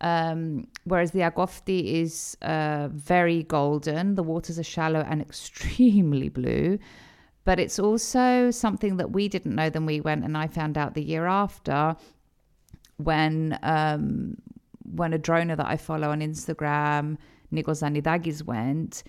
Um, 0.00 0.68
whereas 0.84 1.12
the 1.12 1.20
Agofti 1.20 2.02
is 2.02 2.36
uh, 2.42 2.88
very 2.92 3.44
golden. 3.44 4.14
The 4.14 4.22
waters 4.22 4.58
are 4.58 4.64
shallow 4.64 5.00
and 5.08 5.20
extremely 5.22 6.28
blue 6.28 6.78
but 7.44 7.60
it's 7.60 7.78
also 7.78 8.50
something 8.50 8.96
that 8.96 9.12
we 9.12 9.28
didn't 9.28 9.54
know 9.54 9.70
then 9.70 9.86
we 9.86 10.00
went 10.00 10.24
and 10.24 10.36
I 10.36 10.48
found 10.48 10.76
out 10.76 10.94
the 10.94 11.02
year 11.02 11.26
after 11.26 11.94
when 12.96 13.56
um 13.62 14.36
when 14.94 15.12
a 15.12 15.18
droner 15.18 15.56
that 15.56 15.66
I 15.66 15.76
follow 15.76 16.10
on 16.10 16.20
Instagram, 16.20 17.16
Nikos 17.52 17.82
Zanidagis 17.82 18.44
went 18.44 19.02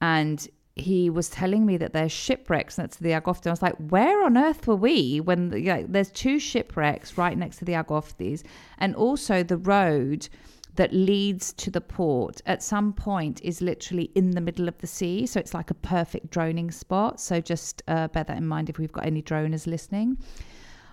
and 0.00 0.46
he 0.80 1.10
was 1.10 1.28
telling 1.28 1.66
me 1.66 1.76
that 1.76 1.92
there's 1.92 2.12
shipwrecks 2.12 2.78
next 2.78 2.96
to 2.96 3.02
the 3.02 3.10
Agofti. 3.10 3.46
I 3.46 3.50
was 3.50 3.62
like, 3.62 3.76
where 3.76 4.24
on 4.24 4.36
earth 4.36 4.66
were 4.66 4.76
we 4.76 5.20
when 5.20 5.50
there's 5.90 6.10
two 6.10 6.38
shipwrecks 6.38 7.18
right 7.18 7.36
next 7.36 7.58
to 7.58 7.64
the 7.64 7.72
Agoftis? 7.72 8.42
And 8.78 8.94
also 8.94 9.42
the 9.42 9.56
road 9.56 10.28
that 10.76 10.92
leads 10.92 11.52
to 11.54 11.70
the 11.72 11.80
port 11.80 12.40
at 12.46 12.62
some 12.62 12.92
point 12.92 13.40
is 13.42 13.60
literally 13.60 14.12
in 14.14 14.30
the 14.30 14.40
middle 14.40 14.68
of 14.68 14.78
the 14.78 14.86
sea. 14.86 15.26
So 15.26 15.40
it's 15.40 15.52
like 15.52 15.70
a 15.70 15.74
perfect 15.74 16.30
droning 16.30 16.70
spot. 16.70 17.20
So 17.20 17.40
just 17.40 17.82
uh, 17.88 18.06
bear 18.08 18.24
that 18.24 18.36
in 18.36 18.46
mind 18.46 18.70
if 18.70 18.78
we've 18.78 18.92
got 18.92 19.04
any 19.04 19.20
droners 19.20 19.66
listening. 19.66 20.18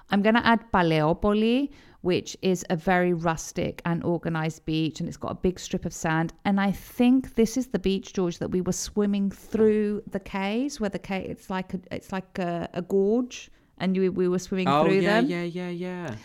I'm 0.09 0.21
going 0.21 0.35
to 0.35 0.45
add 0.45 0.71
Paleopoli, 0.71 1.69
which 2.05 2.37
is 2.43 2.63
a 2.69 2.75
very 2.75 3.13
rustic 3.13 3.81
and 3.83 4.03
organized 4.03 4.63
beach, 4.63 4.99
and 4.99 5.09
it's 5.09 5.17
got 5.17 5.31
a 5.31 5.39
big 5.47 5.59
strip 5.59 5.85
of 5.85 5.93
sand. 5.93 6.31
And 6.45 6.61
I 6.61 6.71
think 6.71 7.33
this 7.33 7.57
is 7.57 7.65
the 7.69 7.79
beach, 7.79 8.13
George, 8.13 8.37
that 8.37 8.49
we 8.49 8.61
were 8.61 8.73
swimming 8.73 9.31
through 9.31 10.03
the 10.15 10.19
caves, 10.19 10.79
where 10.79 10.91
the 10.91 10.99
cave 10.99 11.31
it's 11.31 11.49
like 11.49 11.73
a, 11.73 11.79
it's 11.89 12.11
like 12.11 12.37
a, 12.37 12.69
a 12.75 12.83
gorge, 12.83 13.49
and 13.79 13.95
you, 13.95 14.11
we 14.11 14.27
were 14.27 14.37
swimming 14.37 14.67
Oh 14.67 14.83
through 14.83 14.99
yeah, 14.99 15.21
them. 15.21 15.25
yeah, 15.25 15.41
yeah, 15.41 15.69
yeah. 15.69 16.15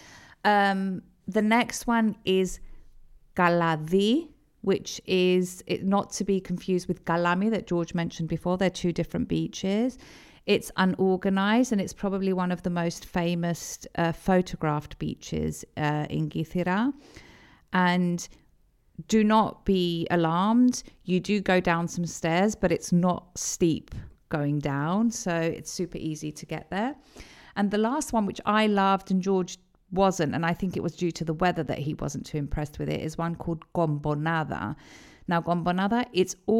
Um, 0.45 1.01
the 1.27 1.41
next 1.41 1.87
one 1.87 2.15
is 2.27 2.61
Kaladi, 3.35 4.29
which 4.61 5.01
is 5.07 5.65
it, 5.67 5.83
not 5.83 6.13
to 6.13 6.25
be 6.25 6.41
confused 6.41 6.89
with 6.89 7.07
Kalami 7.07 7.49
that 7.53 7.67
George 7.67 7.95
mentioned 7.95 8.29
before. 8.29 8.59
They're 8.59 8.69
two 8.69 8.93
different 8.93 9.29
beaches. 9.29 9.97
It's 10.47 10.71
unorganized 10.77 11.73
and 11.73 11.81
it's 11.81 11.93
probably 11.93 12.33
one 12.33 12.51
of 12.51 12.63
the 12.63 12.71
most 12.71 13.05
famous 13.05 13.87
uh, 13.97 14.13
photographed 14.13 14.99
beaches 14.99 15.65
uh, 15.77 16.07
in 16.11 16.29
Kythira. 16.29 16.93
And 17.73 18.29
do 19.09 19.25
not 19.25 19.65
be 19.65 20.07
alarmed. 20.11 20.83
You 21.05 21.21
do 21.21 21.41
go 21.41 21.61
down 21.61 21.89
some 21.89 22.07
stairs, 22.07 22.55
but 22.55 22.73
it's 22.73 22.93
not 22.93 23.39
steep 23.39 23.95
going 24.29 24.59
down. 24.59 25.11
So 25.11 25.35
it's 25.35 25.71
super 25.71 25.99
easy 25.99 26.33
to 26.33 26.47
get 26.47 26.71
there. 26.71 26.95
And 27.57 27.71
the 27.71 27.79
last 27.79 28.13
one, 28.13 28.27
which 28.27 28.41
I 28.47 28.67
loved 28.67 29.11
and 29.11 29.21
George 29.23 29.59
wasn't, 29.91 30.35
and 30.35 30.47
I 30.47 30.55
think 30.55 30.77
it 30.77 30.83
was 30.83 30.95
due 30.95 31.11
to 31.13 31.25
the 31.25 31.35
weather 31.35 31.63
that 31.65 31.79
he 31.79 31.95
wasn't 31.95 32.27
too 32.27 32.39
impressed 32.39 32.79
with 32.79 32.89
it, 32.89 33.01
is 33.01 33.19
one 33.19 33.35
called 33.35 33.65
Kombonada. 33.75 34.77
Now, 35.27 35.41
Kombonada, 35.41 36.07
it's 36.13 36.37
all 36.47 36.60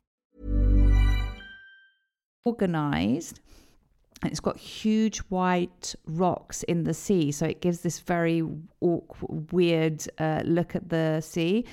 Organized. 2.45 3.39
And 4.21 4.31
it's 4.31 4.39
got 4.39 4.57
huge 4.57 5.17
white 5.29 5.95
rocks 6.05 6.61
in 6.63 6.83
the 6.83 6.93
sea 6.93 7.31
so 7.31 7.45
it 7.45 7.59
gives 7.59 7.81
this 7.81 7.99
very 7.99 8.43
awkward, 8.79 9.51
weird 9.51 10.05
uh, 10.19 10.41
look 10.45 10.75
at 10.75 10.89
the 10.89 11.21
sea. 11.21 11.65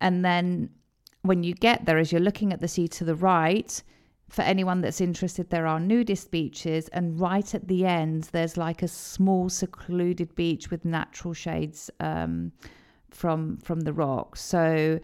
And 0.00 0.24
then 0.24 0.70
when 1.22 1.44
you 1.44 1.54
get 1.54 1.86
there 1.86 1.98
as 1.98 2.10
you're 2.10 2.20
looking 2.20 2.52
at 2.52 2.60
the 2.60 2.68
sea 2.68 2.88
to 2.88 3.04
the 3.04 3.14
right 3.14 3.82
for 4.28 4.42
anyone 4.42 4.80
that's 4.80 5.00
interested 5.00 5.50
there 5.50 5.66
are 5.66 5.78
nudist 5.78 6.30
beaches 6.30 6.88
and 6.88 7.20
right 7.20 7.54
at 7.54 7.68
the 7.68 7.86
end 7.86 8.24
there's 8.32 8.56
like 8.56 8.82
a 8.82 8.88
small 8.88 9.48
secluded 9.48 10.34
beach 10.34 10.70
with 10.70 10.84
natural 10.84 11.32
shades 11.32 11.90
um, 12.00 12.50
from 13.10 13.56
from 13.58 13.80
the 13.80 13.92
rocks. 13.92 14.40
So 14.40 14.98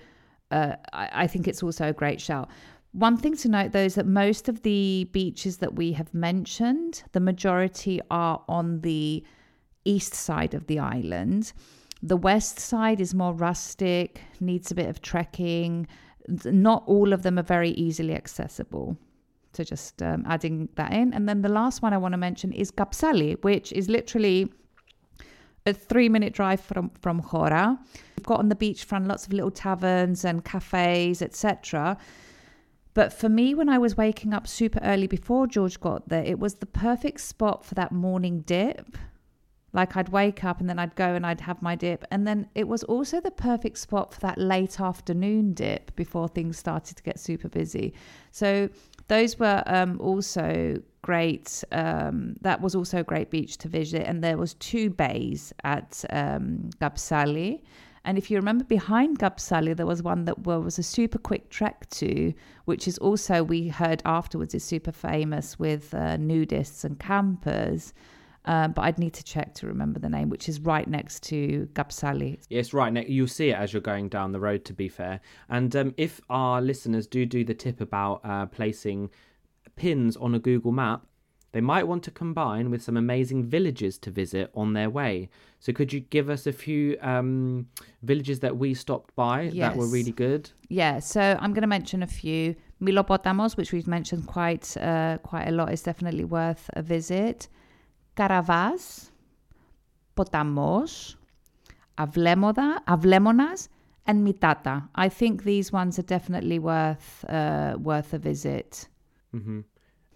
uh, 0.50 0.74
I, 0.92 1.10
I 1.12 1.26
think 1.28 1.46
it's 1.46 1.62
also 1.62 1.88
a 1.88 1.92
great 1.92 2.20
shout 2.20 2.50
one 2.92 3.16
thing 3.16 3.36
to 3.36 3.48
note 3.48 3.72
though 3.72 3.80
is 3.80 3.94
that 3.94 4.06
most 4.06 4.48
of 4.48 4.62
the 4.62 5.08
beaches 5.12 5.58
that 5.58 5.74
we 5.74 5.92
have 5.92 6.12
mentioned, 6.12 7.02
the 7.12 7.20
majority 7.20 8.00
are 8.10 8.42
on 8.48 8.80
the 8.80 9.24
east 9.84 10.14
side 10.14 10.54
of 10.54 10.66
the 10.66 10.78
island. 10.78 11.52
The 12.02 12.16
west 12.16 12.58
side 12.58 13.00
is 13.00 13.14
more 13.14 13.32
rustic, 13.32 14.20
needs 14.40 14.70
a 14.70 14.74
bit 14.74 14.88
of 14.88 15.02
trekking. 15.02 15.86
Not 16.28 16.82
all 16.86 17.12
of 17.12 17.22
them 17.22 17.38
are 17.38 17.44
very 17.44 17.70
easily 17.70 18.14
accessible. 18.14 18.96
So 19.52 19.64
just 19.64 20.02
um, 20.02 20.24
adding 20.26 20.68
that 20.76 20.92
in. 20.92 21.12
And 21.12 21.28
then 21.28 21.42
the 21.42 21.48
last 21.48 21.82
one 21.82 21.92
I 21.92 21.98
want 21.98 22.12
to 22.12 22.18
mention 22.18 22.52
is 22.52 22.70
Kapsali, 22.70 23.42
which 23.42 23.72
is 23.72 23.88
literally 23.88 24.50
a 25.66 25.72
three 25.72 26.08
minute 26.08 26.32
drive 26.32 26.60
from, 26.60 26.90
from 27.00 27.18
Hora. 27.18 27.78
We've 28.16 28.26
got 28.26 28.38
on 28.38 28.48
the 28.48 28.56
beachfront 28.56 29.06
lots 29.06 29.26
of 29.26 29.32
little 29.32 29.50
taverns 29.50 30.24
and 30.24 30.44
cafes, 30.44 31.20
etc. 31.20 31.98
But 32.94 33.12
for 33.12 33.28
me, 33.28 33.54
when 33.54 33.68
I 33.68 33.78
was 33.78 33.96
waking 33.96 34.34
up 34.34 34.46
super 34.46 34.80
early 34.82 35.06
before 35.06 35.46
George 35.46 35.80
got 35.80 36.08
there, 36.08 36.24
it 36.24 36.38
was 36.38 36.54
the 36.54 36.66
perfect 36.66 37.20
spot 37.20 37.64
for 37.64 37.74
that 37.74 37.92
morning 37.92 38.40
dip. 38.40 38.98
Like 39.72 39.96
I'd 39.96 40.08
wake 40.08 40.42
up 40.42 40.58
and 40.58 40.68
then 40.68 40.80
I'd 40.80 40.96
go 40.96 41.14
and 41.14 41.24
I'd 41.24 41.40
have 41.42 41.62
my 41.62 41.76
dip. 41.76 42.04
And 42.10 42.26
then 42.26 42.48
it 42.56 42.66
was 42.66 42.82
also 42.84 43.20
the 43.20 43.30
perfect 43.30 43.78
spot 43.78 44.12
for 44.12 44.20
that 44.20 44.36
late 44.38 44.80
afternoon 44.80 45.54
dip 45.54 45.94
before 45.94 46.26
things 46.26 46.58
started 46.58 46.96
to 46.96 47.02
get 47.04 47.20
super 47.20 47.48
busy. 47.48 47.94
So 48.32 48.68
those 49.06 49.38
were 49.38 49.62
um, 49.66 50.00
also 50.00 50.82
great. 51.02 51.62
Um, 51.70 52.34
that 52.40 52.60
was 52.60 52.74
also 52.74 52.98
a 52.98 53.04
great 53.04 53.30
beach 53.30 53.58
to 53.58 53.68
visit. 53.68 54.08
And 54.08 54.24
there 54.24 54.36
was 54.36 54.54
two 54.54 54.90
bays 54.90 55.52
at 55.62 56.04
um, 56.10 56.70
Kapsali. 56.80 57.62
And 58.04 58.16
if 58.16 58.30
you 58.30 58.36
remember 58.36 58.64
behind 58.64 59.18
Kapsali, 59.18 59.76
there 59.76 59.86
was 59.86 60.02
one 60.02 60.24
that 60.24 60.38
was 60.40 60.78
a 60.78 60.82
super 60.82 61.18
quick 61.18 61.50
trek 61.50 61.88
to, 61.90 62.32
which 62.64 62.88
is 62.88 62.96
also, 62.98 63.42
we 63.42 63.68
heard 63.68 64.02
afterwards, 64.04 64.54
is 64.54 64.64
super 64.64 64.92
famous 64.92 65.58
with 65.58 65.92
uh, 65.92 66.16
nudists 66.16 66.84
and 66.84 66.98
campers. 66.98 67.92
Um, 68.46 68.72
but 68.72 68.82
I'd 68.82 68.98
need 68.98 69.12
to 69.14 69.24
check 69.24 69.52
to 69.56 69.66
remember 69.66 70.00
the 70.00 70.08
name, 70.08 70.30
which 70.30 70.48
is 70.48 70.60
right 70.60 70.88
next 70.88 71.22
to 71.24 71.68
Kapsali. 71.74 72.38
Yes, 72.48 72.72
right. 72.72 72.90
Next, 72.90 73.10
you'll 73.10 73.28
see 73.28 73.50
it 73.50 73.56
as 73.56 73.72
you're 73.74 73.82
going 73.82 74.08
down 74.08 74.32
the 74.32 74.40
road. 74.40 74.64
To 74.64 74.72
be 74.72 74.88
fair, 74.88 75.20
and 75.50 75.76
um, 75.76 75.94
if 75.98 76.22
our 76.30 76.62
listeners 76.62 77.06
do 77.06 77.26
do 77.26 77.44
the 77.44 77.52
tip 77.52 77.82
about 77.82 78.22
uh, 78.24 78.46
placing 78.46 79.10
pins 79.76 80.16
on 80.16 80.34
a 80.34 80.38
Google 80.38 80.72
map, 80.72 81.04
they 81.52 81.60
might 81.60 81.86
want 81.86 82.02
to 82.04 82.10
combine 82.10 82.70
with 82.70 82.82
some 82.82 82.96
amazing 82.96 83.44
villages 83.44 83.98
to 83.98 84.10
visit 84.10 84.50
on 84.54 84.72
their 84.72 84.88
way. 84.88 85.28
So, 85.58 85.72
could 85.72 85.92
you 85.92 86.00
give 86.00 86.30
us 86.30 86.46
a 86.46 86.52
few 86.52 86.96
um, 87.00 87.66
villages 88.02 88.40
that 88.40 88.56
we 88.56 88.74
stopped 88.74 89.14
by 89.16 89.50
that 89.56 89.76
were 89.76 89.86
really 89.86 90.12
good? 90.12 90.50
Yeah, 90.68 91.00
so 91.00 91.36
I'm 91.40 91.52
going 91.52 91.62
to 91.62 91.68
mention 91.68 92.02
a 92.02 92.06
few. 92.06 92.54
Milopotamos, 92.80 93.56
which 93.56 93.72
we've 93.72 93.88
mentioned 93.88 94.26
quite 94.26 94.76
uh, 94.76 95.18
quite 95.22 95.48
a 95.48 95.50
lot, 95.50 95.72
is 95.72 95.82
definitely 95.82 96.24
worth 96.24 96.70
a 96.74 96.82
visit. 96.82 97.48
Karavas, 98.16 99.10
Potamos, 100.16 101.16
Avlemoda, 101.98 102.84
Avlemonas, 102.86 103.68
and 104.06 104.26
Mitata. 104.26 104.88
I 104.94 105.08
think 105.08 105.44
these 105.44 105.72
ones 105.72 105.98
are 105.98 106.02
definitely 106.02 106.58
worth 106.58 107.24
uh, 107.28 107.76
worth 107.78 108.14
a 108.14 108.18
visit. 108.18 108.88
hmm 109.32 109.60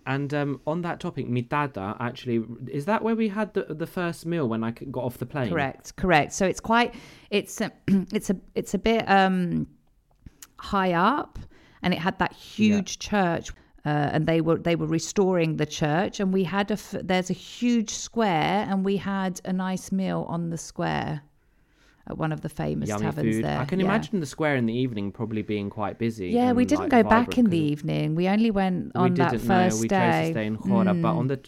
And 0.07 0.33
um, 0.35 0.61
on 0.67 0.83
that 0.83 1.01
topic, 1.01 1.29
Mitata, 1.29 1.97
actually, 1.99 2.45
is 2.71 2.85
that 2.85 3.03
where 3.03 3.17
we 3.17 3.29
had 3.29 3.55
the, 3.55 3.63
the 3.71 3.87
first 3.87 4.27
meal 4.27 4.49
when 4.49 4.63
I 4.63 4.71
got 4.71 5.05
off 5.05 5.19
the 5.19 5.27
plane? 5.27 5.49
Correct, 5.49 5.97
correct. 5.97 6.33
So 6.33 6.47
it's 6.47 6.61
quite 6.61 6.95
it's 7.31 7.61
a, 7.61 7.73
it's 7.89 8.31
a 8.31 8.37
it's 8.55 8.75
a 8.75 8.79
bit 8.79 9.09
um 9.09 9.67
high 10.59 10.93
up, 10.93 11.39
and 11.83 11.95
it 11.95 11.99
had 11.99 12.19
that 12.19 12.33
huge 12.33 12.99
church. 12.99 13.51
Uh, 13.87 14.09
and 14.13 14.27
they 14.27 14.41
were 14.41 14.57
they 14.57 14.77
were 14.77 14.87
restoring 14.87 15.59
the 15.59 15.67
church, 15.67 16.19
and 16.19 16.33
we 16.33 16.43
had 16.43 16.71
a 16.71 16.79
there's 17.03 17.29
a 17.29 17.35
huge 17.35 17.91
square, 17.91 18.67
and 18.69 18.83
we 18.83 18.97
had 18.97 19.41
a 19.45 19.53
nice 19.53 19.93
meal 19.93 20.25
on 20.29 20.49
the 20.49 20.57
square 20.57 21.21
at 22.07 22.19
one 22.19 22.33
of 22.33 22.43
the 22.43 22.49
famous 22.49 22.89
Yummy 22.89 23.05
taverns 23.05 23.37
food. 23.37 23.45
there. 23.45 23.59
I 23.61 23.65
can 23.65 23.81
yeah. 23.81 23.87
imagine 23.87 24.21
the 24.21 24.27
square 24.27 24.57
in 24.57 24.67
the 24.67 24.75
evening 24.75 25.11
probably 25.11 25.43
being 25.43 25.71
quite 25.71 25.99
busy. 25.99 26.29
Yeah, 26.29 26.53
we 26.53 26.65
didn't 26.65 26.91
like, 26.91 26.91
go 26.91 27.03
back 27.09 27.39
in 27.39 27.47
the 27.47 27.59
evening. 27.59 28.15
We 28.15 28.29
only 28.29 28.51
went 28.51 28.93
on 28.95 29.11
we 29.13 29.17
that 29.17 29.31
didn't 29.33 29.47
first 29.47 29.77
know. 29.77 29.83
We 29.83 29.89
day. 29.89 29.97
chose 29.97 30.27
to 30.29 30.33
stay 30.33 30.47
in 30.47 30.59
Khora. 30.59 31.03
But 31.03 31.13
Mm. 31.13 31.17
on 31.17 31.27
the 31.29 31.41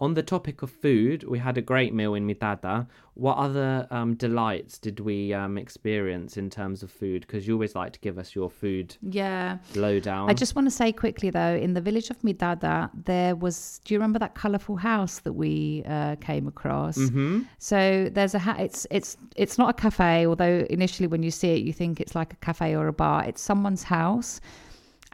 on 0.00 0.14
the 0.14 0.22
topic 0.22 0.62
of 0.62 0.70
food, 0.70 1.24
we 1.24 1.38
had 1.38 1.58
a 1.58 1.60
great 1.60 1.92
meal 1.92 2.14
in 2.14 2.24
Mitata. 2.26 2.86
What 3.14 3.36
other 3.36 3.88
um, 3.90 4.14
delights 4.14 4.78
did 4.78 5.00
we 5.00 5.34
um, 5.34 5.58
experience 5.58 6.36
in 6.36 6.50
terms 6.50 6.84
of 6.84 6.90
food? 6.90 7.22
Because 7.22 7.48
you 7.48 7.54
always 7.54 7.74
like 7.74 7.92
to 7.94 7.98
give 7.98 8.16
us 8.16 8.32
your 8.32 8.48
food 8.48 8.96
yeah. 9.02 9.58
lowdown. 9.74 10.30
I 10.30 10.34
just 10.34 10.54
want 10.54 10.66
to 10.66 10.70
say 10.70 10.92
quickly 10.92 11.30
though, 11.30 11.56
in 11.56 11.74
the 11.74 11.80
village 11.80 12.10
of 12.10 12.20
Mitata, 12.22 12.90
there 12.94 13.34
was. 13.34 13.80
Do 13.84 13.92
you 13.92 13.98
remember 13.98 14.20
that 14.20 14.36
colourful 14.36 14.76
house 14.76 15.18
that 15.20 15.32
we 15.32 15.82
uh, 15.86 16.14
came 16.16 16.46
across? 16.46 16.96
hmm 16.96 17.40
So 17.58 18.08
there's 18.12 18.34
a. 18.34 18.38
Ha- 18.38 18.56
it's 18.60 18.86
it's 18.92 19.16
it's 19.34 19.58
not 19.58 19.70
a 19.70 19.72
cafe, 19.74 20.26
although 20.26 20.64
initially 20.70 21.08
when 21.08 21.24
you 21.24 21.32
see 21.32 21.54
it, 21.54 21.62
you 21.62 21.72
think 21.72 22.00
it's 22.00 22.14
like 22.14 22.32
a 22.32 22.36
cafe 22.36 22.76
or 22.76 22.86
a 22.86 22.92
bar. 22.92 23.24
It's 23.24 23.42
someone's 23.42 23.82
house, 23.82 24.40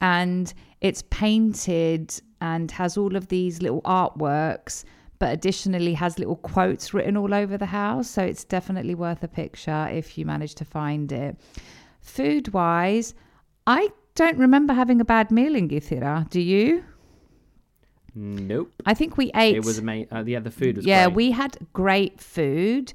and 0.00 0.52
it's 0.82 1.02
painted 1.08 2.20
and 2.44 2.70
has 2.70 2.96
all 2.96 3.16
of 3.16 3.28
these 3.28 3.62
little 3.62 3.82
artworks. 3.82 4.84
But 5.18 5.32
additionally, 5.32 5.94
has 5.94 6.18
little 6.18 6.36
quotes 6.36 6.92
written 6.92 7.16
all 7.16 7.32
over 7.32 7.56
the 7.56 7.70
house. 7.82 8.08
So 8.10 8.22
it's 8.22 8.44
definitely 8.44 8.94
worth 8.94 9.22
a 9.22 9.28
picture 9.28 9.88
if 9.90 10.18
you 10.18 10.26
manage 10.26 10.54
to 10.56 10.64
find 10.64 11.10
it. 11.10 11.36
Food 12.00 12.52
wise, 12.52 13.14
I 13.66 13.88
don't 14.14 14.38
remember 14.38 14.74
having 14.74 15.00
a 15.00 15.04
bad 15.04 15.30
meal 15.30 15.54
in 15.54 15.68
Kythira. 15.68 16.28
Do 16.28 16.40
you? 16.40 16.84
Nope. 18.14 18.70
I 18.84 18.94
think 18.94 19.16
we 19.16 19.30
ate. 19.34 19.56
It 19.56 19.64
was 19.64 19.78
amazing. 19.78 20.12
Uh, 20.12 20.24
yeah, 20.26 20.40
the 20.40 20.50
food 20.50 20.76
was 20.76 20.86
yeah, 20.86 21.06
great. 21.06 21.16
we 21.16 21.30
had 21.30 21.56
great 21.72 22.20
food. 22.20 22.92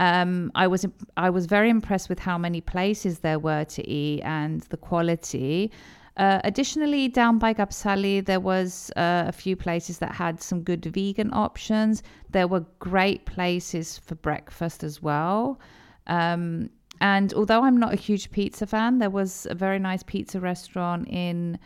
Um, 0.00 0.50
I 0.54 0.66
was 0.66 0.86
I 1.16 1.30
was 1.30 1.46
very 1.46 1.70
impressed 1.70 2.08
with 2.08 2.18
how 2.18 2.38
many 2.38 2.60
places 2.60 3.20
there 3.20 3.38
were 3.38 3.64
to 3.76 3.88
eat 3.88 4.22
and 4.22 4.60
the 4.62 4.76
quality. 4.76 5.70
Uh, 6.18 6.40
additionally, 6.42 7.06
down 7.08 7.38
by 7.38 7.54
Kapsali, 7.54 8.24
there 8.24 8.40
was 8.40 8.90
uh, 8.96 9.24
a 9.28 9.32
few 9.32 9.54
places 9.54 9.98
that 9.98 10.12
had 10.12 10.42
some 10.42 10.62
good 10.62 10.84
vegan 10.84 11.30
options. 11.32 12.02
There 12.30 12.48
were 12.48 12.64
great 12.80 13.24
places 13.24 13.98
for 13.98 14.16
breakfast 14.16 14.82
as 14.82 15.00
well. 15.00 15.60
Um, 16.08 16.70
and 17.00 17.32
although 17.34 17.62
I'm 17.62 17.76
not 17.78 17.92
a 17.92 17.96
huge 17.96 18.32
pizza 18.32 18.66
fan, 18.66 18.98
there 18.98 19.10
was 19.10 19.46
a 19.50 19.54
very 19.54 19.78
nice 19.78 20.02
pizza 20.02 20.40
restaurant 20.40 21.06
in 21.08 21.58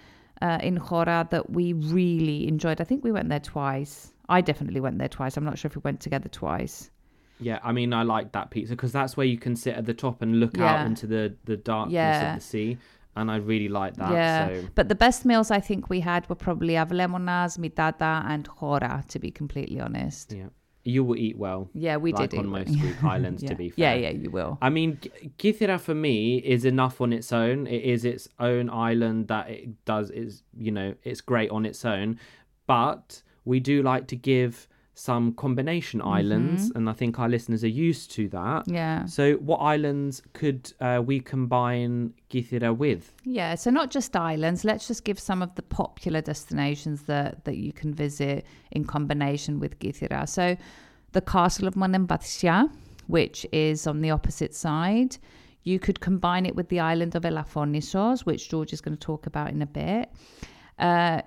uh, 0.42 0.58
in 0.62 0.76
Hora 0.76 1.26
that 1.30 1.50
we 1.50 1.72
really 1.72 2.46
enjoyed. 2.48 2.80
I 2.80 2.84
think 2.84 3.04
we 3.04 3.12
went 3.12 3.28
there 3.30 3.40
twice. 3.40 4.12
I 4.28 4.40
definitely 4.40 4.80
went 4.80 4.98
there 4.98 5.08
twice. 5.08 5.36
I'm 5.36 5.44
not 5.44 5.56
sure 5.56 5.68
if 5.68 5.76
we 5.76 5.80
went 5.84 6.00
together 6.00 6.28
twice. 6.28 6.90
Yeah, 7.38 7.58
I 7.62 7.72
mean, 7.72 7.92
I 7.94 8.02
like 8.02 8.32
that 8.32 8.50
pizza 8.50 8.74
because 8.74 8.92
that's 8.92 9.16
where 9.16 9.26
you 9.26 9.38
can 9.38 9.56
sit 9.56 9.74
at 9.76 9.86
the 9.86 9.94
top 9.94 10.20
and 10.20 10.40
look 10.40 10.56
Yeah. 10.56 10.74
out 10.80 10.86
into 10.86 11.06
the 11.06 11.34
the 11.44 11.56
darkness 11.56 11.94
Yeah. 11.94 12.34
of 12.34 12.40
the 12.40 12.44
sea, 12.44 12.76
and 13.16 13.30
I 13.30 13.36
really 13.36 13.68
like 13.68 13.96
that. 13.96 14.12
yeah. 14.12 14.48
So 14.48 14.68
But 14.74 14.88
the 14.88 14.94
best 14.94 15.24
meals 15.24 15.50
I 15.50 15.60
think 15.60 15.90
we 15.90 16.00
had 16.00 16.28
were 16.28 16.34
probably 16.34 16.74
Avlemonas, 16.74 17.58
Mitata, 17.58 18.24
and 18.26 18.46
Hora, 18.46 19.04
to 19.08 19.18
be 19.18 19.30
completely 19.30 19.80
honest. 19.80 20.32
yeah, 20.32 20.46
you 20.84 21.04
will 21.04 21.16
eat 21.16 21.36
well. 21.38 21.68
Yeah, 21.74 21.96
we 21.98 22.12
like 22.12 22.30
did 22.30 22.38
on 22.40 22.46
eat 22.46 22.48
most 22.48 22.70
well. 22.70 22.78
Greek 22.80 23.04
islands. 23.14 23.42
To 23.44 23.54
be 23.54 23.70
fair. 23.70 23.96
yeah, 23.96 24.08
yeah, 24.08 24.10
you 24.22 24.30
will. 24.30 24.58
I 24.62 24.70
mean, 24.70 24.98
G- 25.00 25.30
Kythera 25.38 25.78
for 25.78 25.94
me 25.94 26.38
is 26.38 26.64
enough 26.64 27.00
on 27.00 27.12
its 27.12 27.32
own. 27.32 27.66
It 27.66 27.82
is 27.84 28.04
its 28.04 28.28
own 28.40 28.70
island 28.70 29.28
that 29.28 29.50
it 29.50 29.84
does 29.84 30.10
is 30.10 30.42
you 30.56 30.72
know 30.72 30.94
it's 31.04 31.20
great 31.20 31.50
on 31.50 31.66
its 31.66 31.84
own, 31.84 32.18
but 32.66 33.22
we 33.44 33.60
do 33.60 33.82
like 33.82 34.06
to 34.08 34.16
give 34.16 34.68
some 34.94 35.32
combination 35.32 36.02
islands, 36.02 36.70
and 36.74 36.88
I 36.88 36.92
think 36.92 37.18
our 37.18 37.28
listeners 37.28 37.64
are 37.64 37.68
used 37.68 38.10
to 38.12 38.28
that. 38.28 38.62
Mm-hmm. 38.64 38.74
Yeah. 38.74 39.04
So, 39.06 39.34
what 39.34 39.56
islands 39.58 40.22
could 40.34 40.72
uh, 40.80 41.02
we 41.04 41.20
combine 41.20 42.12
Kythera 42.30 42.76
with? 42.76 43.12
Yeah, 43.24 43.54
so 43.54 43.70
not 43.70 43.90
just 43.90 44.14
islands. 44.14 44.64
Let's 44.64 44.86
just 44.86 45.04
give 45.04 45.18
some 45.18 45.40
of 45.40 45.54
the 45.54 45.62
popular 45.62 46.20
destinations 46.20 47.02
that, 47.04 47.44
that 47.44 47.56
you 47.56 47.72
can 47.72 47.94
visit 47.94 48.44
in 48.70 48.84
combination 48.84 49.60
with 49.60 49.78
Kythira. 49.78 50.28
So, 50.28 50.56
the 51.12 51.22
castle 51.22 51.66
of 51.68 51.74
Monemvasia, 51.74 52.70
which 53.06 53.46
is 53.52 53.86
on 53.86 54.02
the 54.02 54.10
opposite 54.10 54.54
side. 54.54 55.16
You 55.64 55.78
could 55.78 56.00
combine 56.00 56.44
it 56.44 56.56
with 56.56 56.68
the 56.70 56.80
island 56.80 57.14
of 57.14 57.22
Elafonisos, 57.22 58.26
which 58.26 58.50
George 58.50 58.72
is 58.72 58.80
going 58.80 58.96
to 58.96 59.00
talk 59.00 59.26
about 59.26 59.50
in 59.50 59.62
a 59.62 59.66
bit. 59.66 60.10
Uh, 60.78 61.22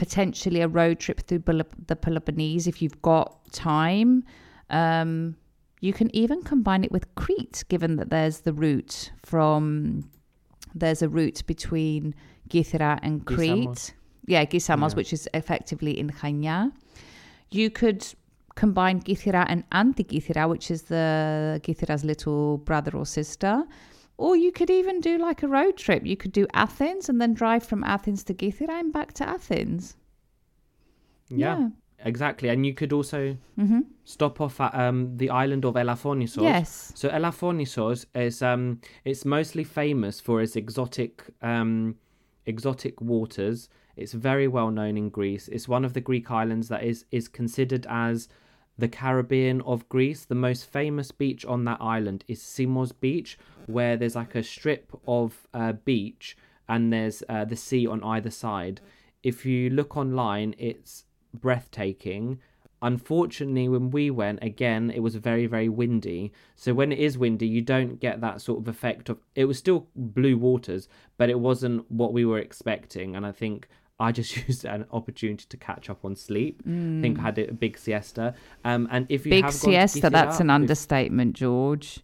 potentially 0.00 0.62
a 0.62 0.68
road 0.68 0.98
trip 0.98 1.20
through 1.26 1.42
the 1.86 1.94
Peloponnese 1.94 2.66
if 2.66 2.80
you've 2.80 3.00
got 3.02 3.26
time. 3.52 4.24
Um, 4.70 5.36
you 5.82 5.92
can 5.92 6.08
even 6.16 6.42
combine 6.42 6.84
it 6.84 6.90
with 6.90 7.14
Crete, 7.16 7.64
given 7.68 7.96
that 7.96 8.08
there's 8.08 8.40
the 8.40 8.54
route 8.54 9.12
from 9.22 10.08
there's 10.74 11.02
a 11.02 11.08
route 11.08 11.42
between 11.46 12.14
Kythera 12.48 12.98
and 13.02 13.26
Crete. 13.26 13.68
Kissamos. 13.68 13.92
Yeah, 14.26 14.44
Kissamos, 14.46 14.90
Yeah. 14.90 14.96
which 14.96 15.12
is 15.12 15.28
effectively 15.34 15.98
in 15.98 16.08
Chania. 16.10 16.72
You 17.50 17.68
could 17.70 18.02
combine 18.54 19.00
Kythera 19.02 19.44
and 19.48 19.64
Anti-Kythera, 19.72 20.48
which 20.48 20.70
is 20.70 20.82
the 20.94 21.60
Kythera's 21.62 22.04
little 22.04 22.58
brother 22.58 22.92
or 22.96 23.04
sister. 23.04 23.64
Or 24.20 24.36
you 24.36 24.52
could 24.52 24.68
even 24.68 25.00
do 25.00 25.16
like 25.16 25.42
a 25.42 25.48
road 25.48 25.78
trip. 25.78 26.04
You 26.04 26.14
could 26.14 26.32
do 26.32 26.46
Athens 26.52 27.08
and 27.08 27.18
then 27.18 27.32
drive 27.32 27.64
from 27.64 27.82
Athens 27.82 28.22
to 28.24 28.34
Kythera 28.34 28.78
and 28.78 28.92
back 28.92 29.14
to 29.14 29.26
Athens. 29.26 29.96
Yeah, 31.30 31.70
exactly. 32.04 32.50
And 32.50 32.66
you 32.66 32.74
could 32.74 32.92
also 32.92 33.38
hmm 33.56 33.80
stop 34.04 34.40
off 34.40 34.60
at 34.60 34.74
um, 34.74 35.16
the 35.16 35.30
island 35.30 35.64
of 35.64 35.74
Elafonisos. 35.74 36.42
Yes. 36.42 36.92
So 36.94 37.08
Elafonisos 37.08 38.04
is 38.14 38.42
um, 38.42 38.80
it's 39.06 39.24
mostly 39.24 39.64
famous 39.64 40.20
for 40.20 40.42
its 40.42 40.54
exotic 40.54 41.24
um, 41.40 41.96
exotic 42.44 43.00
waters. 43.00 43.70
It's 43.96 44.12
very 44.12 44.48
well 44.48 44.70
known 44.70 44.98
in 44.98 45.08
Greece. 45.08 45.48
It's 45.48 45.66
one 45.66 45.84
of 45.84 45.94
the 45.94 46.00
Greek 46.02 46.30
islands 46.30 46.68
that 46.68 46.84
is 46.84 47.06
is 47.10 47.26
considered 47.26 47.86
as 47.88 48.28
the 48.80 48.88
Caribbean 48.88 49.60
of 49.62 49.88
Greece. 49.88 50.24
The 50.24 50.34
most 50.34 50.64
famous 50.66 51.12
beach 51.12 51.44
on 51.44 51.64
that 51.64 51.80
island 51.80 52.24
is 52.26 52.40
Simos 52.40 52.92
Beach, 52.98 53.38
where 53.66 53.96
there's 53.96 54.16
like 54.16 54.34
a 54.34 54.42
strip 54.42 54.90
of 55.06 55.46
uh, 55.54 55.72
beach 55.72 56.36
and 56.68 56.92
there's 56.92 57.22
uh, 57.28 57.44
the 57.44 57.56
sea 57.56 57.86
on 57.86 58.02
either 58.02 58.30
side. 58.30 58.80
If 59.22 59.44
you 59.44 59.70
look 59.70 59.96
online, 59.96 60.54
it's 60.58 61.04
breathtaking. 61.34 62.40
Unfortunately, 62.82 63.68
when 63.68 63.90
we 63.90 64.10
went 64.10 64.38
again, 64.42 64.90
it 64.90 65.00
was 65.00 65.16
very, 65.16 65.46
very 65.46 65.68
windy. 65.68 66.32
So 66.56 66.72
when 66.72 66.90
it 66.90 66.98
is 66.98 67.18
windy, 67.18 67.46
you 67.46 67.60
don't 67.60 68.00
get 68.00 68.22
that 68.22 68.40
sort 68.40 68.60
of 68.60 68.68
effect 68.68 69.10
of 69.10 69.18
it 69.34 69.44
was 69.44 69.58
still 69.58 69.88
blue 69.94 70.38
waters, 70.38 70.88
but 71.18 71.28
it 71.28 71.38
wasn't 71.38 71.90
what 71.90 72.14
we 72.14 72.24
were 72.24 72.38
expecting. 72.38 73.14
And 73.14 73.26
I 73.26 73.32
think 73.32 73.68
I 74.00 74.12
just 74.12 74.36
used 74.48 74.64
an 74.64 74.86
opportunity 74.92 75.44
to 75.48 75.56
catch 75.56 75.90
up 75.90 76.04
on 76.04 76.16
sleep. 76.16 76.62
I 76.66 77.00
think 77.02 77.18
I 77.18 77.22
had 77.22 77.38
a 77.38 77.52
big 77.52 77.78
siesta. 77.78 78.34
Um, 78.64 78.88
and 78.90 79.06
if 79.08 79.26
you 79.26 79.30
Big 79.30 79.44
have 79.44 79.52
gone 79.52 79.72
to 79.72 79.88
siesta, 79.88 80.10
that's 80.10 80.40
an 80.40 80.50
understatement, 80.50 81.36
George. 81.36 82.00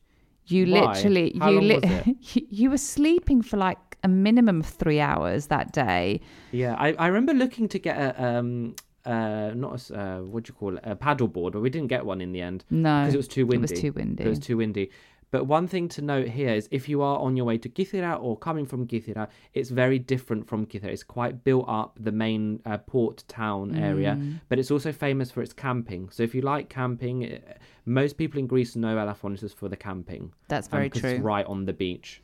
You 0.46 0.66
Why? 0.66 0.92
literally 0.92 1.36
How 1.40 1.50
you 1.50 1.60
li- 1.60 2.16
you, 2.50 2.70
were 2.70 2.78
sleeping 2.78 3.42
for 3.42 3.56
like 3.56 3.78
a 4.04 4.08
minimum 4.08 4.60
of 4.60 4.66
3 4.66 5.00
hours 5.00 5.46
that 5.48 5.72
day. 5.72 6.20
Yeah, 6.52 6.76
I, 6.78 6.92
I 6.92 7.06
remember 7.08 7.34
looking 7.34 7.66
to 7.68 7.78
get 7.78 7.96
a 7.98 8.24
um 8.24 8.76
uh 9.04 9.50
not 9.54 9.90
a, 9.90 10.00
uh 10.00 10.18
what 10.20 10.44
do 10.44 10.50
you 10.50 10.54
call 10.54 10.76
it 10.76 10.84
a 10.84 10.94
paddle 10.94 11.26
board, 11.28 11.52
but 11.54 11.62
we 11.62 11.70
didn't 11.70 11.88
get 11.88 12.04
one 12.06 12.20
in 12.20 12.30
the 12.32 12.40
end 12.42 12.64
No. 12.70 13.00
because 13.00 13.14
it 13.14 13.16
was 13.16 13.28
too 13.28 13.46
windy. 13.46 13.64
It 13.64 13.70
was 13.72 13.80
too 13.80 13.92
windy. 13.92 14.24
It 14.24 14.28
was 14.28 14.38
too 14.38 14.56
windy. 14.58 14.90
But 15.36 15.44
one 15.48 15.68
thing 15.68 15.86
to 15.96 16.00
note 16.00 16.28
here 16.28 16.54
is 16.54 16.66
if 16.70 16.88
you 16.88 17.02
are 17.02 17.18
on 17.18 17.36
your 17.36 17.44
way 17.44 17.58
to 17.58 17.68
Kythira 17.68 18.18
or 18.22 18.38
coming 18.38 18.64
from 18.64 18.86
Kythira, 18.86 19.28
it's 19.52 19.68
very 19.68 19.98
different 19.98 20.48
from 20.48 20.64
Kythira. 20.64 20.86
It's 20.86 21.02
quite 21.02 21.44
built 21.44 21.66
up, 21.68 21.98
the 22.00 22.10
main 22.10 22.62
uh, 22.64 22.78
port 22.78 23.22
town 23.28 23.76
area, 23.76 24.16
Mm. 24.18 24.40
but 24.48 24.58
it's 24.58 24.70
also 24.70 24.92
famous 24.92 25.30
for 25.30 25.42
its 25.42 25.52
camping. 25.52 26.08
So 26.08 26.22
if 26.22 26.34
you 26.34 26.40
like 26.40 26.70
camping, 26.70 27.16
uh, 27.34 27.38
most 27.84 28.16
people 28.16 28.38
in 28.40 28.46
Greece 28.46 28.76
know 28.76 28.96
Elafonisos 28.96 29.54
for 29.54 29.68
the 29.68 29.76
camping. 29.76 30.32
That's 30.48 30.68
um, 30.72 30.88
true. 30.88 31.10
It's 31.10 31.20
right 31.20 31.44
on 31.44 31.66
the 31.66 31.74
beach. 31.74 32.22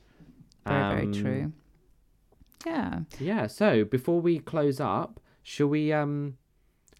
Very, 0.66 0.94
very 0.94 1.06
Um, 1.08 1.12
true. 1.12 1.52
Yeah. 2.64 3.00
Yeah, 3.20 3.46
so 3.46 3.84
before 3.84 4.22
we 4.22 4.38
close 4.38 4.80
up, 4.80 5.20
shall 5.42 5.66
we 5.66 5.92
um 5.92 6.38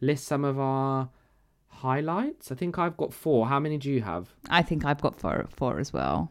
list 0.03 0.25
some 0.27 0.44
of 0.44 0.59
our 0.59 1.09
highlights? 1.83 2.53
I 2.53 2.55
think 2.55 2.79
I've 2.79 2.97
got 2.97 3.12
four. 3.12 3.47
How 3.47 3.61
many 3.61 3.77
do 3.79 3.90
you 3.90 4.03
have? 4.03 4.25
I 4.49 4.62
think 4.62 4.85
I've 4.85 5.01
got 5.01 5.14
four, 5.18 5.47
four 5.51 5.79
as 5.79 5.92
well. 5.92 6.31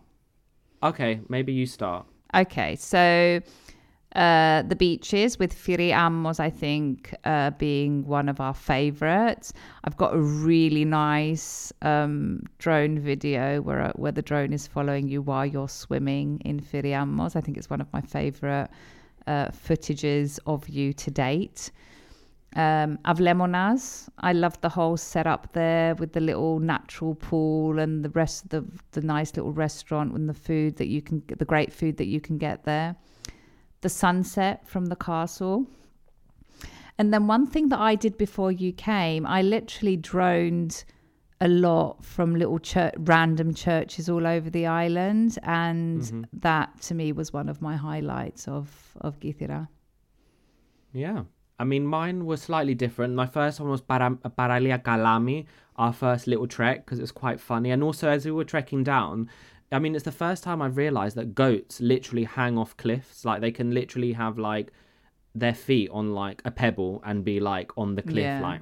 Okay, 0.82 1.20
maybe 1.30 1.52
you 1.54 1.66
start. 1.66 2.06
Okay, 2.34 2.76
so 2.78 3.42
uh, 4.16 4.62
the 4.64 4.76
beaches 4.76 5.38
with 5.40 5.54
Firi 5.54 5.92
Amos, 5.94 6.40
I 6.40 6.50
think, 6.50 7.14
uh, 7.24 7.52
being 7.52 8.06
one 8.08 8.28
of 8.30 8.40
our 8.40 8.54
favorites. 8.54 9.54
I've 9.84 9.98
got 9.98 10.14
a 10.14 10.20
really 10.20 10.86
nice 10.86 11.72
um, 11.82 12.44
drone 12.58 13.00
video 13.00 13.62
where 13.62 13.92
where 13.96 14.12
the 14.12 14.22
drone 14.22 14.54
is 14.54 14.68
following 14.68 15.08
you 15.08 15.22
while 15.22 15.46
you're 15.46 15.70
swimming 15.70 16.42
in 16.46 16.60
Firi 16.60 16.94
Amos. 17.02 17.36
I 17.36 17.42
think 17.42 17.58
it's 17.58 17.70
one 17.70 17.82
of 17.82 17.92
my 17.94 18.02
favorite 18.02 18.70
uh, 19.28 19.48
footages 19.50 20.40
of 20.46 20.68
you 20.68 20.94
to 20.94 21.12
date. 21.12 21.72
Um, 22.56 22.98
Avlemonas, 23.06 24.10
I 24.20 24.34
love 24.34 24.60
the 24.60 24.68
whole 24.68 24.98
setup 24.98 25.54
there 25.54 25.96
with 25.96 26.12
the 26.12 26.20
little 26.20 26.60
natural 26.60 27.16
pool 27.16 27.80
and 27.80 28.04
the 28.04 28.10
rest 28.10 28.44
of 28.44 28.50
the 28.50 28.66
the 28.92 29.02
nice 29.02 29.38
little 29.38 29.54
restaurant 29.54 30.14
and 30.14 30.28
the 30.28 30.34
food 30.34 30.76
that 30.76 30.88
you 30.88 31.02
can 31.02 31.20
get, 31.22 31.40
the 31.40 31.46
great 31.46 31.72
food 31.72 31.96
that 31.98 32.08
you 32.08 32.20
can 32.20 32.38
get 32.38 32.66
there. 32.66 32.96
The 33.80 33.90
sunset 33.90 34.68
from 34.68 34.88
the 34.88 34.98
castle. 34.98 35.66
And 36.98 37.14
then 37.14 37.26
one 37.26 37.48
thing 37.48 37.70
that 37.70 37.80
I 37.80 37.96
did 37.96 38.18
before 38.18 38.52
you 38.52 38.74
came, 38.74 39.26
I 39.26 39.42
literally 39.42 39.96
droned 39.96 40.84
a 41.40 41.48
lot 41.48 42.04
from 42.04 42.36
little 42.36 42.60
church, 42.60 42.94
random 42.98 43.54
churches 43.54 44.10
all 44.10 44.28
over 44.28 44.50
the 44.50 44.68
island, 44.68 45.40
and 45.44 46.28
that 46.34 46.82
to 46.82 46.94
me 46.94 47.14
was 47.14 47.32
one 47.34 47.50
of 47.50 47.62
my 47.62 47.78
highlights 47.78 48.48
of 48.48 48.68
of 49.00 49.20
Kythira. 49.22 49.70
Yeah. 50.94 51.24
I 51.62 51.64
mean, 51.64 51.86
mine 51.86 52.26
was 52.26 52.42
slightly 52.42 52.74
different. 52.74 53.14
My 53.14 53.28
first 53.28 53.60
one 53.60 53.70
was 53.70 53.82
Paralia 53.82 54.82
Kalami, 54.88 55.46
our 55.76 55.94
first 55.94 56.26
little 56.26 56.48
trek, 56.48 56.78
because 56.86 56.98
it 56.98 57.04
was 57.04 57.12
quite 57.12 57.40
funny. 57.40 57.70
And 57.70 57.84
also, 57.84 58.10
as 58.10 58.26
we 58.26 58.32
were 58.32 58.44
trekking 58.54 58.84
down, 58.84 59.30
I 59.72 59.78
mean, 59.80 59.94
it's 59.96 60.04
the 60.04 60.12
first 60.26 60.44
time 60.44 60.60
I've 60.62 60.76
realized 60.76 61.16
that 61.18 61.36
goats 61.36 61.80
literally 61.80 62.24
hang 62.24 62.58
off 62.58 62.76
cliffs. 62.78 63.24
Like, 63.26 63.42
they 63.42 63.52
can 63.52 63.70
literally 63.80 64.14
have, 64.14 64.40
like, 64.40 64.74
their 65.36 65.54
feet 65.54 65.90
on, 65.92 66.14
like, 66.16 66.42
a 66.46 66.52
pebble 66.52 67.02
and 67.06 67.24
be, 67.24 67.40
like, 67.40 67.70
on 67.78 67.94
the 67.96 68.02
cliff, 68.02 68.26
Yeah. 68.26 68.42
like, 68.42 68.62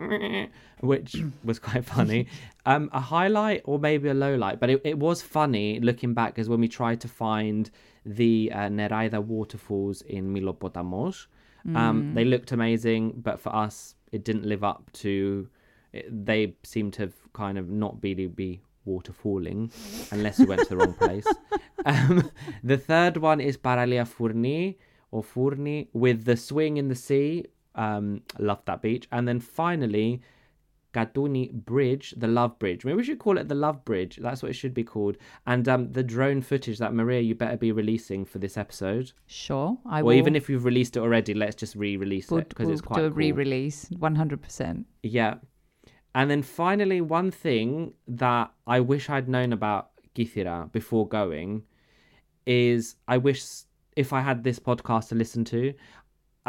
which 0.81 1.15
was 1.43 1.57
quite 1.57 1.85
funny. 1.85 2.27
um, 2.65 2.89
a 2.91 2.99
highlight 2.99 3.61
or 3.63 3.79
maybe 3.79 4.09
a 4.09 4.13
low 4.13 4.35
light, 4.35 4.59
but 4.59 4.69
it, 4.69 4.81
it 4.83 4.99
was 4.99 5.21
funny 5.21 5.79
looking 5.79 6.13
back 6.13 6.37
is 6.37 6.49
when 6.49 6.59
we 6.59 6.67
tried 6.67 6.99
to 7.01 7.07
find 7.07 7.71
the 8.05 8.51
uh, 8.53 8.67
Neraida 8.69 9.23
waterfalls 9.23 10.01
in 10.03 10.33
Milopotamos. 10.33 11.27
Um, 11.75 12.13
they 12.13 12.25
looked 12.25 12.51
amazing, 12.51 13.13
but 13.17 13.39
for 13.39 13.55
us, 13.55 13.95
it 14.11 14.23
didn't 14.23 14.45
live 14.45 14.63
up 14.63 14.91
to. 14.93 15.47
It, 15.93 16.25
they 16.25 16.55
seemed 16.63 16.93
to 16.93 17.03
have 17.03 17.13
kind 17.33 17.57
of 17.57 17.69
not 17.69 17.97
really 18.01 18.27
be 18.27 18.61
waterfalling 18.87 19.71
unless 20.11 20.39
you 20.39 20.47
went 20.47 20.61
to 20.61 20.69
the 20.69 20.77
wrong 20.77 20.93
place. 20.93 21.27
Um, 21.85 22.31
the 22.63 22.77
third 22.77 23.17
one 23.17 23.41
is 23.41 23.57
Paralia 23.57 24.05
Furni, 24.07 24.75
or 25.11 25.23
Furni 25.23 25.87
with 25.93 26.25
the 26.25 26.37
swing 26.37 26.77
in 26.77 26.87
the 26.87 26.95
sea. 26.95 27.45
Um, 27.75 28.23
loved 28.37 28.65
that 28.65 28.81
beach. 28.81 29.07
And 29.11 29.27
then 29.27 29.39
finally, 29.39 30.21
Katuni 30.93 31.51
Bridge, 31.51 32.13
the 32.17 32.27
Love 32.27 32.57
Bridge. 32.59 32.83
Maybe 32.83 32.97
we 32.97 33.03
should 33.03 33.19
call 33.19 33.37
it 33.37 33.47
the 33.47 33.55
Love 33.55 33.85
Bridge. 33.85 34.17
That's 34.21 34.41
what 34.41 34.49
it 34.49 34.55
should 34.55 34.73
be 34.73 34.83
called. 34.83 35.17
And 35.45 35.67
um, 35.67 35.91
the 35.91 36.03
drone 36.03 36.41
footage 36.41 36.79
that 36.79 36.93
Maria, 36.93 37.21
you 37.21 37.35
better 37.35 37.57
be 37.57 37.71
releasing 37.71 38.25
for 38.25 38.39
this 38.39 38.57
episode. 38.57 39.11
Sure, 39.27 39.77
I 39.85 40.01
or 40.01 40.05
will. 40.05 40.13
even 40.13 40.35
if 40.35 40.49
you've 40.49 40.65
released 40.65 40.97
it 40.97 41.01
already, 41.01 41.33
let's 41.33 41.55
just 41.55 41.75
re-release 41.75 42.31
we'll, 42.31 42.41
it 42.41 42.49
because 42.49 42.65
we'll 42.65 42.73
it's 42.73 42.81
quite 42.81 42.97
do 42.97 43.05
a 43.05 43.09
cool. 43.09 43.17
re-release, 43.17 43.87
one 43.97 44.15
hundred 44.15 44.41
percent. 44.41 44.85
Yeah. 45.03 45.35
And 46.15 46.29
then 46.29 46.41
finally, 46.41 47.01
one 47.01 47.29
thing 47.29 47.93
that 48.07 48.51
I 48.65 48.79
wish 48.79 49.09
I'd 49.09 49.29
known 49.29 49.53
about 49.53 49.91
Kythira 50.15 50.71
before 50.71 51.07
going 51.07 51.63
is 52.47 52.95
I 53.07 53.17
wish 53.17 53.43
if 53.95 54.11
I 54.11 54.21
had 54.21 54.43
this 54.43 54.59
podcast 54.59 55.09
to 55.09 55.15
listen 55.15 55.43
to, 55.45 55.73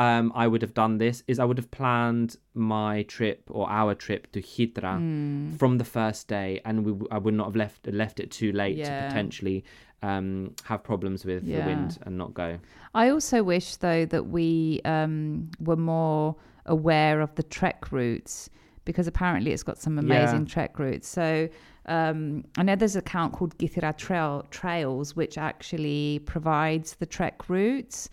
um, 0.07 0.33
I 0.35 0.47
would 0.51 0.63
have 0.63 0.75
done 0.75 0.99
this. 0.99 1.23
Is 1.29 1.39
I 1.39 1.45
would 1.45 1.59
have 1.63 1.71
planned 1.71 2.37
my 2.55 3.03
trip 3.17 3.41
or 3.51 3.65
our 3.71 3.95
trip 3.95 4.23
to 4.33 4.41
Chytra 4.41 4.95
Hmm. 4.99 5.51
from 5.61 5.79
the 5.79 5.85
first 5.85 6.23
day, 6.27 6.61
and 6.65 6.75
we 6.87 6.93
I 7.17 7.19
would 7.19 7.35
not 7.35 7.47
have 7.51 7.57
left 7.65 7.87
left 8.03 8.19
it 8.25 8.31
too 8.41 8.51
late 8.63 8.79
Yeah. 8.79 8.87
to 8.89 8.93
potentially 9.05 9.59
um, 10.03 10.55
have 10.65 10.83
problems 10.83 11.25
with 11.27 11.43
the 11.45 11.61
wind 11.71 11.99
and 12.07 12.17
not 12.17 12.33
go. 12.33 12.59
I 12.95 13.11
also 13.11 13.43
wish, 13.43 13.77
though, 13.77 14.07
that 14.07 14.25
we 14.39 14.81
um, 14.87 15.51
were 15.69 15.77
more 15.77 16.35
aware 16.67 17.21
of 17.21 17.35
the 17.35 17.43
trek 17.43 17.93
routes 17.93 18.49
because 18.87 19.07
apparently 19.07 19.51
it's 19.53 19.63
got 19.71 19.77
some 19.79 19.99
amazing 19.99 20.45
Yeah. 20.47 20.53
trek 20.55 20.79
routes. 20.79 21.07
So 21.09 21.49
um, 21.87 22.45
I 22.57 22.63
know 22.63 22.77
there's 22.77 22.97
an 22.97 23.01
account 23.01 23.35
called 23.35 23.53
Kythira 23.59 23.93
Trail 23.97 24.47
Trails, 24.51 25.15
which 25.15 25.37
actually 25.37 26.21
provides 26.25 26.95
the 26.95 27.07
trek 27.07 27.37
routes. 27.51 28.09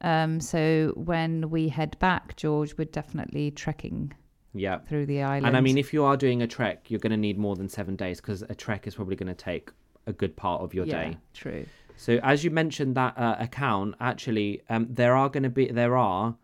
Um, 0.00 0.40
so 0.40 0.92
when 0.96 1.50
we 1.50 1.68
head 1.68 1.98
back, 1.98 2.36
George, 2.36 2.76
we're 2.78 2.84
definitely 2.84 3.50
trekking 3.50 4.12
Yeah. 4.54 4.78
through 4.78 5.06
the 5.06 5.22
island. 5.22 5.46
And 5.46 5.56
I 5.56 5.60
mean, 5.60 5.78
if 5.78 5.92
you 5.92 6.04
are 6.04 6.16
doing 6.16 6.42
a 6.42 6.46
trek, 6.46 6.90
you're 6.90 7.00
going 7.00 7.10
to 7.10 7.16
need 7.16 7.38
more 7.38 7.56
than 7.56 7.68
seven 7.68 7.96
days 7.96 8.20
because 8.20 8.42
a 8.42 8.54
trek 8.54 8.86
is 8.86 8.94
probably 8.94 9.16
going 9.16 9.28
to 9.28 9.34
take 9.34 9.70
a 10.06 10.12
good 10.12 10.36
part 10.36 10.62
of 10.62 10.74
your 10.74 10.86
yeah, 10.86 11.10
day. 11.10 11.18
true. 11.34 11.66
So 11.96 12.20
as 12.22 12.44
you 12.44 12.50
mentioned 12.50 12.94
that 12.94 13.18
uh, 13.18 13.36
account, 13.38 13.96
actually, 14.00 14.62
um, 14.70 14.86
there 14.88 15.16
are 15.16 15.28
going 15.28 15.42
to 15.42 15.50
be 15.50 15.66
there 15.66 15.96
are 15.96 16.36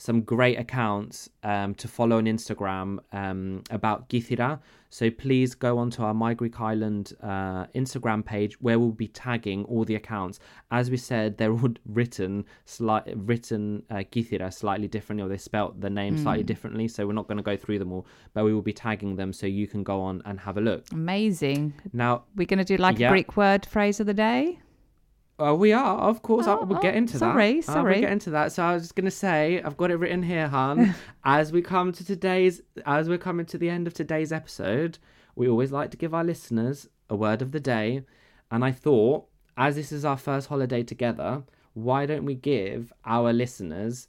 some 0.00 0.22
great 0.22 0.58
accounts 0.58 1.28
um, 1.42 1.74
to 1.74 1.86
follow 1.86 2.16
on 2.16 2.24
Instagram 2.24 2.98
um, 3.12 3.62
about 3.70 4.08
Kythira. 4.08 4.58
So 4.88 5.10
please 5.10 5.54
go 5.54 5.76
onto 5.76 6.02
our 6.02 6.14
My 6.14 6.32
Greek 6.32 6.58
Island 6.58 7.12
uh, 7.22 7.66
Instagram 7.74 8.24
page 8.24 8.58
where 8.62 8.78
we'll 8.78 8.92
be 8.92 9.08
tagging 9.08 9.62
all 9.66 9.84
the 9.84 9.96
accounts. 9.96 10.40
As 10.70 10.90
we 10.90 10.96
said, 10.96 11.36
they're 11.36 11.52
all 11.52 11.68
written 11.86 12.46
slight 12.64 13.12
written 13.14 13.82
uh, 13.90 13.96
Kythira 13.96 14.50
slightly 14.54 14.88
differently, 14.88 15.22
or 15.22 15.28
they 15.28 15.36
spelt 15.36 15.78
the 15.82 15.90
name 15.90 16.16
slightly 16.16 16.44
differently. 16.44 16.88
So 16.88 17.06
we're 17.06 17.12
not 17.12 17.28
going 17.28 17.36
to 17.36 17.42
go 17.44 17.58
through 17.58 17.78
them 17.78 17.92
all, 17.92 18.06
but 18.32 18.44
we 18.46 18.54
will 18.54 18.62
be 18.62 18.72
tagging 18.72 19.16
them 19.16 19.34
so 19.34 19.46
you 19.46 19.66
can 19.66 19.82
go 19.82 20.00
on 20.00 20.22
and 20.24 20.40
have 20.40 20.56
a 20.56 20.62
look. 20.62 20.86
Amazing. 20.92 21.74
Now, 21.92 22.24
We're 22.36 22.46
going 22.46 22.58
to 22.58 22.64
do 22.64 22.78
like 22.78 22.98
Yeah. 22.98 23.08
a 23.08 23.10
Greek 23.10 23.36
word 23.36 23.66
phrase 23.66 24.00
of 24.00 24.06
the 24.06 24.14
day. 24.14 24.60
Oh, 25.40 25.54
we 25.54 25.72
are, 25.72 25.98
of 25.98 26.22
course. 26.22 26.46
I 26.46 26.54
Oh, 26.54 26.64
we'll 26.64 26.80
get 26.80 26.94
oh, 26.94 26.98
into 26.98 27.18
sorry, 27.18 27.60
that. 27.60 27.68
Uh, 27.68 27.72
sorry. 27.72 27.92
we'll 27.94 28.00
get 28.02 28.12
into 28.12 28.30
that. 28.30 28.52
So 28.52 28.62
I 28.62 28.74
was 28.74 28.82
just 28.84 28.94
gonna 28.94 29.10
say, 29.10 29.60
I've 29.62 29.76
got 29.76 29.90
it 29.90 29.96
written 29.96 30.22
here, 30.22 30.48
Han. 30.48 30.94
as 31.24 31.50
we 31.52 31.62
come 31.62 31.92
to 31.92 32.04
today's, 32.04 32.60
as 32.86 33.08
we're 33.08 33.18
coming 33.18 33.46
to 33.46 33.58
the 33.58 33.70
end 33.70 33.86
of 33.86 33.94
today's 33.94 34.32
episode, 34.32 34.98
we 35.34 35.48
always 35.48 35.72
like 35.72 35.90
to 35.92 35.96
give 35.96 36.12
our 36.14 36.24
listeners 36.24 36.88
a 37.08 37.16
word 37.16 37.40
of 37.42 37.52
the 37.52 37.60
day. 37.60 38.02
And 38.50 38.64
I 38.64 38.72
thought, 38.72 39.26
as 39.56 39.76
this 39.76 39.92
is 39.92 40.04
our 40.04 40.16
first 40.18 40.48
holiday 40.48 40.82
together, 40.82 41.42
why 41.74 42.04
don't 42.06 42.24
we 42.24 42.34
give 42.34 42.92
our 43.04 43.32
listeners 43.32 44.08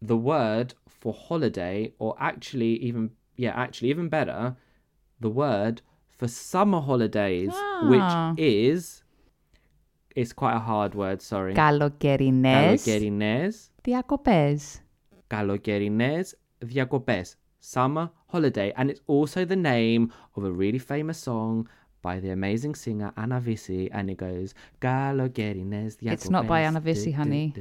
the 0.00 0.16
word 0.16 0.74
for 0.88 1.12
holiday, 1.12 1.92
or 1.98 2.16
actually 2.18 2.76
even, 2.76 3.10
yeah, 3.36 3.50
actually 3.54 3.90
even 3.90 4.08
better, 4.08 4.56
the 5.20 5.28
word 5.30 5.82
for 6.08 6.28
summer 6.28 6.80
holidays, 6.80 7.50
Ah. 7.52 8.32
which 8.34 8.38
is 8.38 9.02
it's 10.14 10.32
quite 10.32 10.54
a 10.54 10.60
hard 10.60 10.94
word, 10.94 11.20
sorry. 11.22 11.54
Καλοκαιρινές. 11.54 12.82
Καλοκαιρινές. 12.84 13.70
Διακοπές. 13.82 14.82
Καλοκαιρινές 15.26 16.36
διακοπές. 16.58 17.36
Summer 17.72 18.08
holiday. 18.32 18.72
And 18.76 18.90
it's 18.90 19.00
also 19.06 19.44
the 19.44 19.56
name 19.56 20.12
of 20.36 20.44
a 20.44 20.52
really 20.52 20.78
famous 20.78 21.18
song 21.18 21.66
by 22.02 22.20
the 22.20 22.30
amazing 22.30 22.74
singer 22.74 23.12
Anna 23.16 23.40
Vissi. 23.40 23.88
And 23.92 24.10
it 24.10 24.18
goes, 24.18 24.52
Καλοκαιρινές 24.78 25.96
διακοπές. 25.96 26.24
It's 26.24 26.30
not 26.30 26.46
by 26.46 26.60
Anna 26.60 26.80
Vissi, 26.80 27.12
honey. 27.12 27.54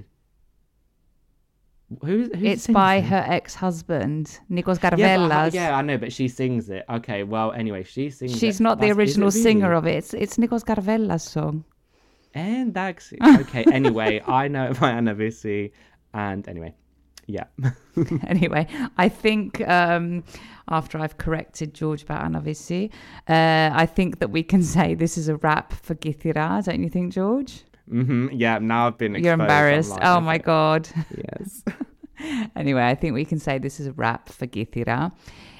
Who, 2.02 2.30
it's 2.34 2.68
by 2.68 2.96
it? 2.96 3.06
her 3.12 3.24
ex-husband 3.28 4.40
Nikos 4.50 4.80
Karvelas. 4.80 5.54
Yeah, 5.54 5.70
yeah, 5.70 5.78
I 5.78 5.82
know, 5.82 5.98
but 5.98 6.12
she 6.12 6.28
sings 6.28 6.70
it. 6.70 6.84
Okay, 6.90 7.24
well, 7.24 7.52
anyway, 7.52 7.84
she 7.84 8.10
sings. 8.10 8.38
She's 8.40 8.60
it. 8.60 8.64
not 8.64 8.80
That's, 8.80 8.88
the 8.88 9.00
original 9.00 9.32
singer 9.32 9.74
of 9.74 9.86
it. 9.86 9.96
It's, 9.98 10.14
it's 10.14 10.38
Nikos 10.38 10.64
Karvelas' 10.64 11.22
song. 11.22 11.66
And 12.34 12.74
that's 12.74 13.14
okay. 13.24 13.64
anyway, 13.72 14.22
I 14.26 14.48
know 14.48 14.74
Diana 14.74 15.14
Vissi, 15.14 15.72
and 16.14 16.48
anyway, 16.48 16.74
yeah. 17.28 17.46
anyway, 18.28 18.68
I 18.98 19.10
think 19.10 19.66
um, 19.68 20.24
after 20.68 20.98
I've 20.98 21.18
corrected 21.18 21.74
George 21.74 22.04
about 22.04 22.24
Anna 22.24 22.40
uh, 22.40 23.70
I 23.74 23.86
think 23.86 24.20
that 24.20 24.30
we 24.30 24.44
can 24.44 24.64
say 24.64 24.96
this 24.96 25.18
is 25.18 25.28
a 25.28 25.36
wrap 25.38 25.74
for 25.74 25.96
Kythira, 25.96 26.64
don't 26.64 26.84
you 26.84 26.90
think, 26.90 27.14
George? 27.14 27.64
Mm-hmm. 27.92 28.30
Yeah, 28.32 28.60
now 28.60 28.88
I've 28.88 28.98
been. 28.98 29.16
You're 29.16 29.34
embarrassed. 29.34 29.92
Online, 29.92 30.08
oh 30.08 30.22
my 30.22 30.36
it? 30.36 30.44
god. 30.44 30.90
Yes. 31.16 31.64
anyway, 32.56 32.84
I 32.84 32.96
think 32.96 33.14
we 33.14 33.26
can 33.26 33.40
say 33.40 33.58
this 33.58 33.80
is 33.80 33.88
a 33.88 33.94
wrap 33.94 34.30
for 34.30 34.48
Kythira. 34.48 35.12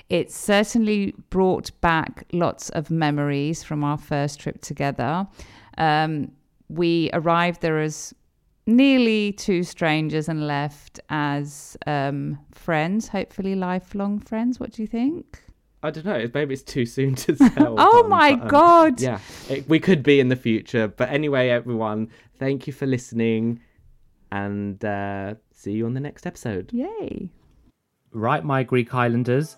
It 0.10 0.32
certainly 0.32 1.14
brought 1.30 1.72
back 1.82 2.26
lots 2.32 2.70
of 2.70 2.92
memories 2.92 3.64
from 3.64 3.84
our 3.84 3.98
first 3.98 4.40
trip 4.40 4.62
together. 4.62 5.28
Um, 5.78 6.32
we 6.70 7.10
arrived 7.14 7.62
there 7.62 7.80
as 7.80 8.14
nearly 8.66 9.34
two 9.34 9.64
strangers 9.64 10.30
and 10.30 10.48
left 10.48 11.00
as 11.10 11.78
um, 11.86 12.40
friends, 12.52 13.08
hopefully 13.08 13.56
lifelong 13.56 14.20
friends. 14.20 14.60
What 14.60 14.72
do 14.72 14.82
you 14.82 14.88
think? 14.88 15.44
I 15.82 15.92
don't 15.92 16.06
know. 16.06 16.30
Maybe 16.34 16.54
it's 16.54 16.64
too 16.64 16.86
soon 16.86 17.16
to 17.16 17.36
tell. 17.50 17.76
Oh 17.78 18.08
my 18.08 18.36
but, 18.36 18.44
um, 18.44 18.48
God. 18.48 19.02
Yeah, 19.02 19.20
it, 19.50 19.68
we 19.68 19.80
could 19.80 20.02
be 20.02 20.20
in 20.20 20.30
the 20.30 20.36
future. 20.36 20.88
But 20.88 21.10
anyway, 21.10 21.50
everyone, 21.50 22.10
thank 22.38 22.68
you 22.68 22.74
for 22.74 22.86
listening, 22.86 23.60
and 24.32 24.84
uh, 24.86 25.36
see 25.52 25.74
you 25.74 25.86
on 25.86 25.94
the 25.94 26.00
next 26.00 26.26
episode. 26.26 26.72
Yay. 26.72 27.30
Right, 28.14 28.44
my 28.46 28.64
Greek 28.64 28.94
Islanders, 28.94 29.58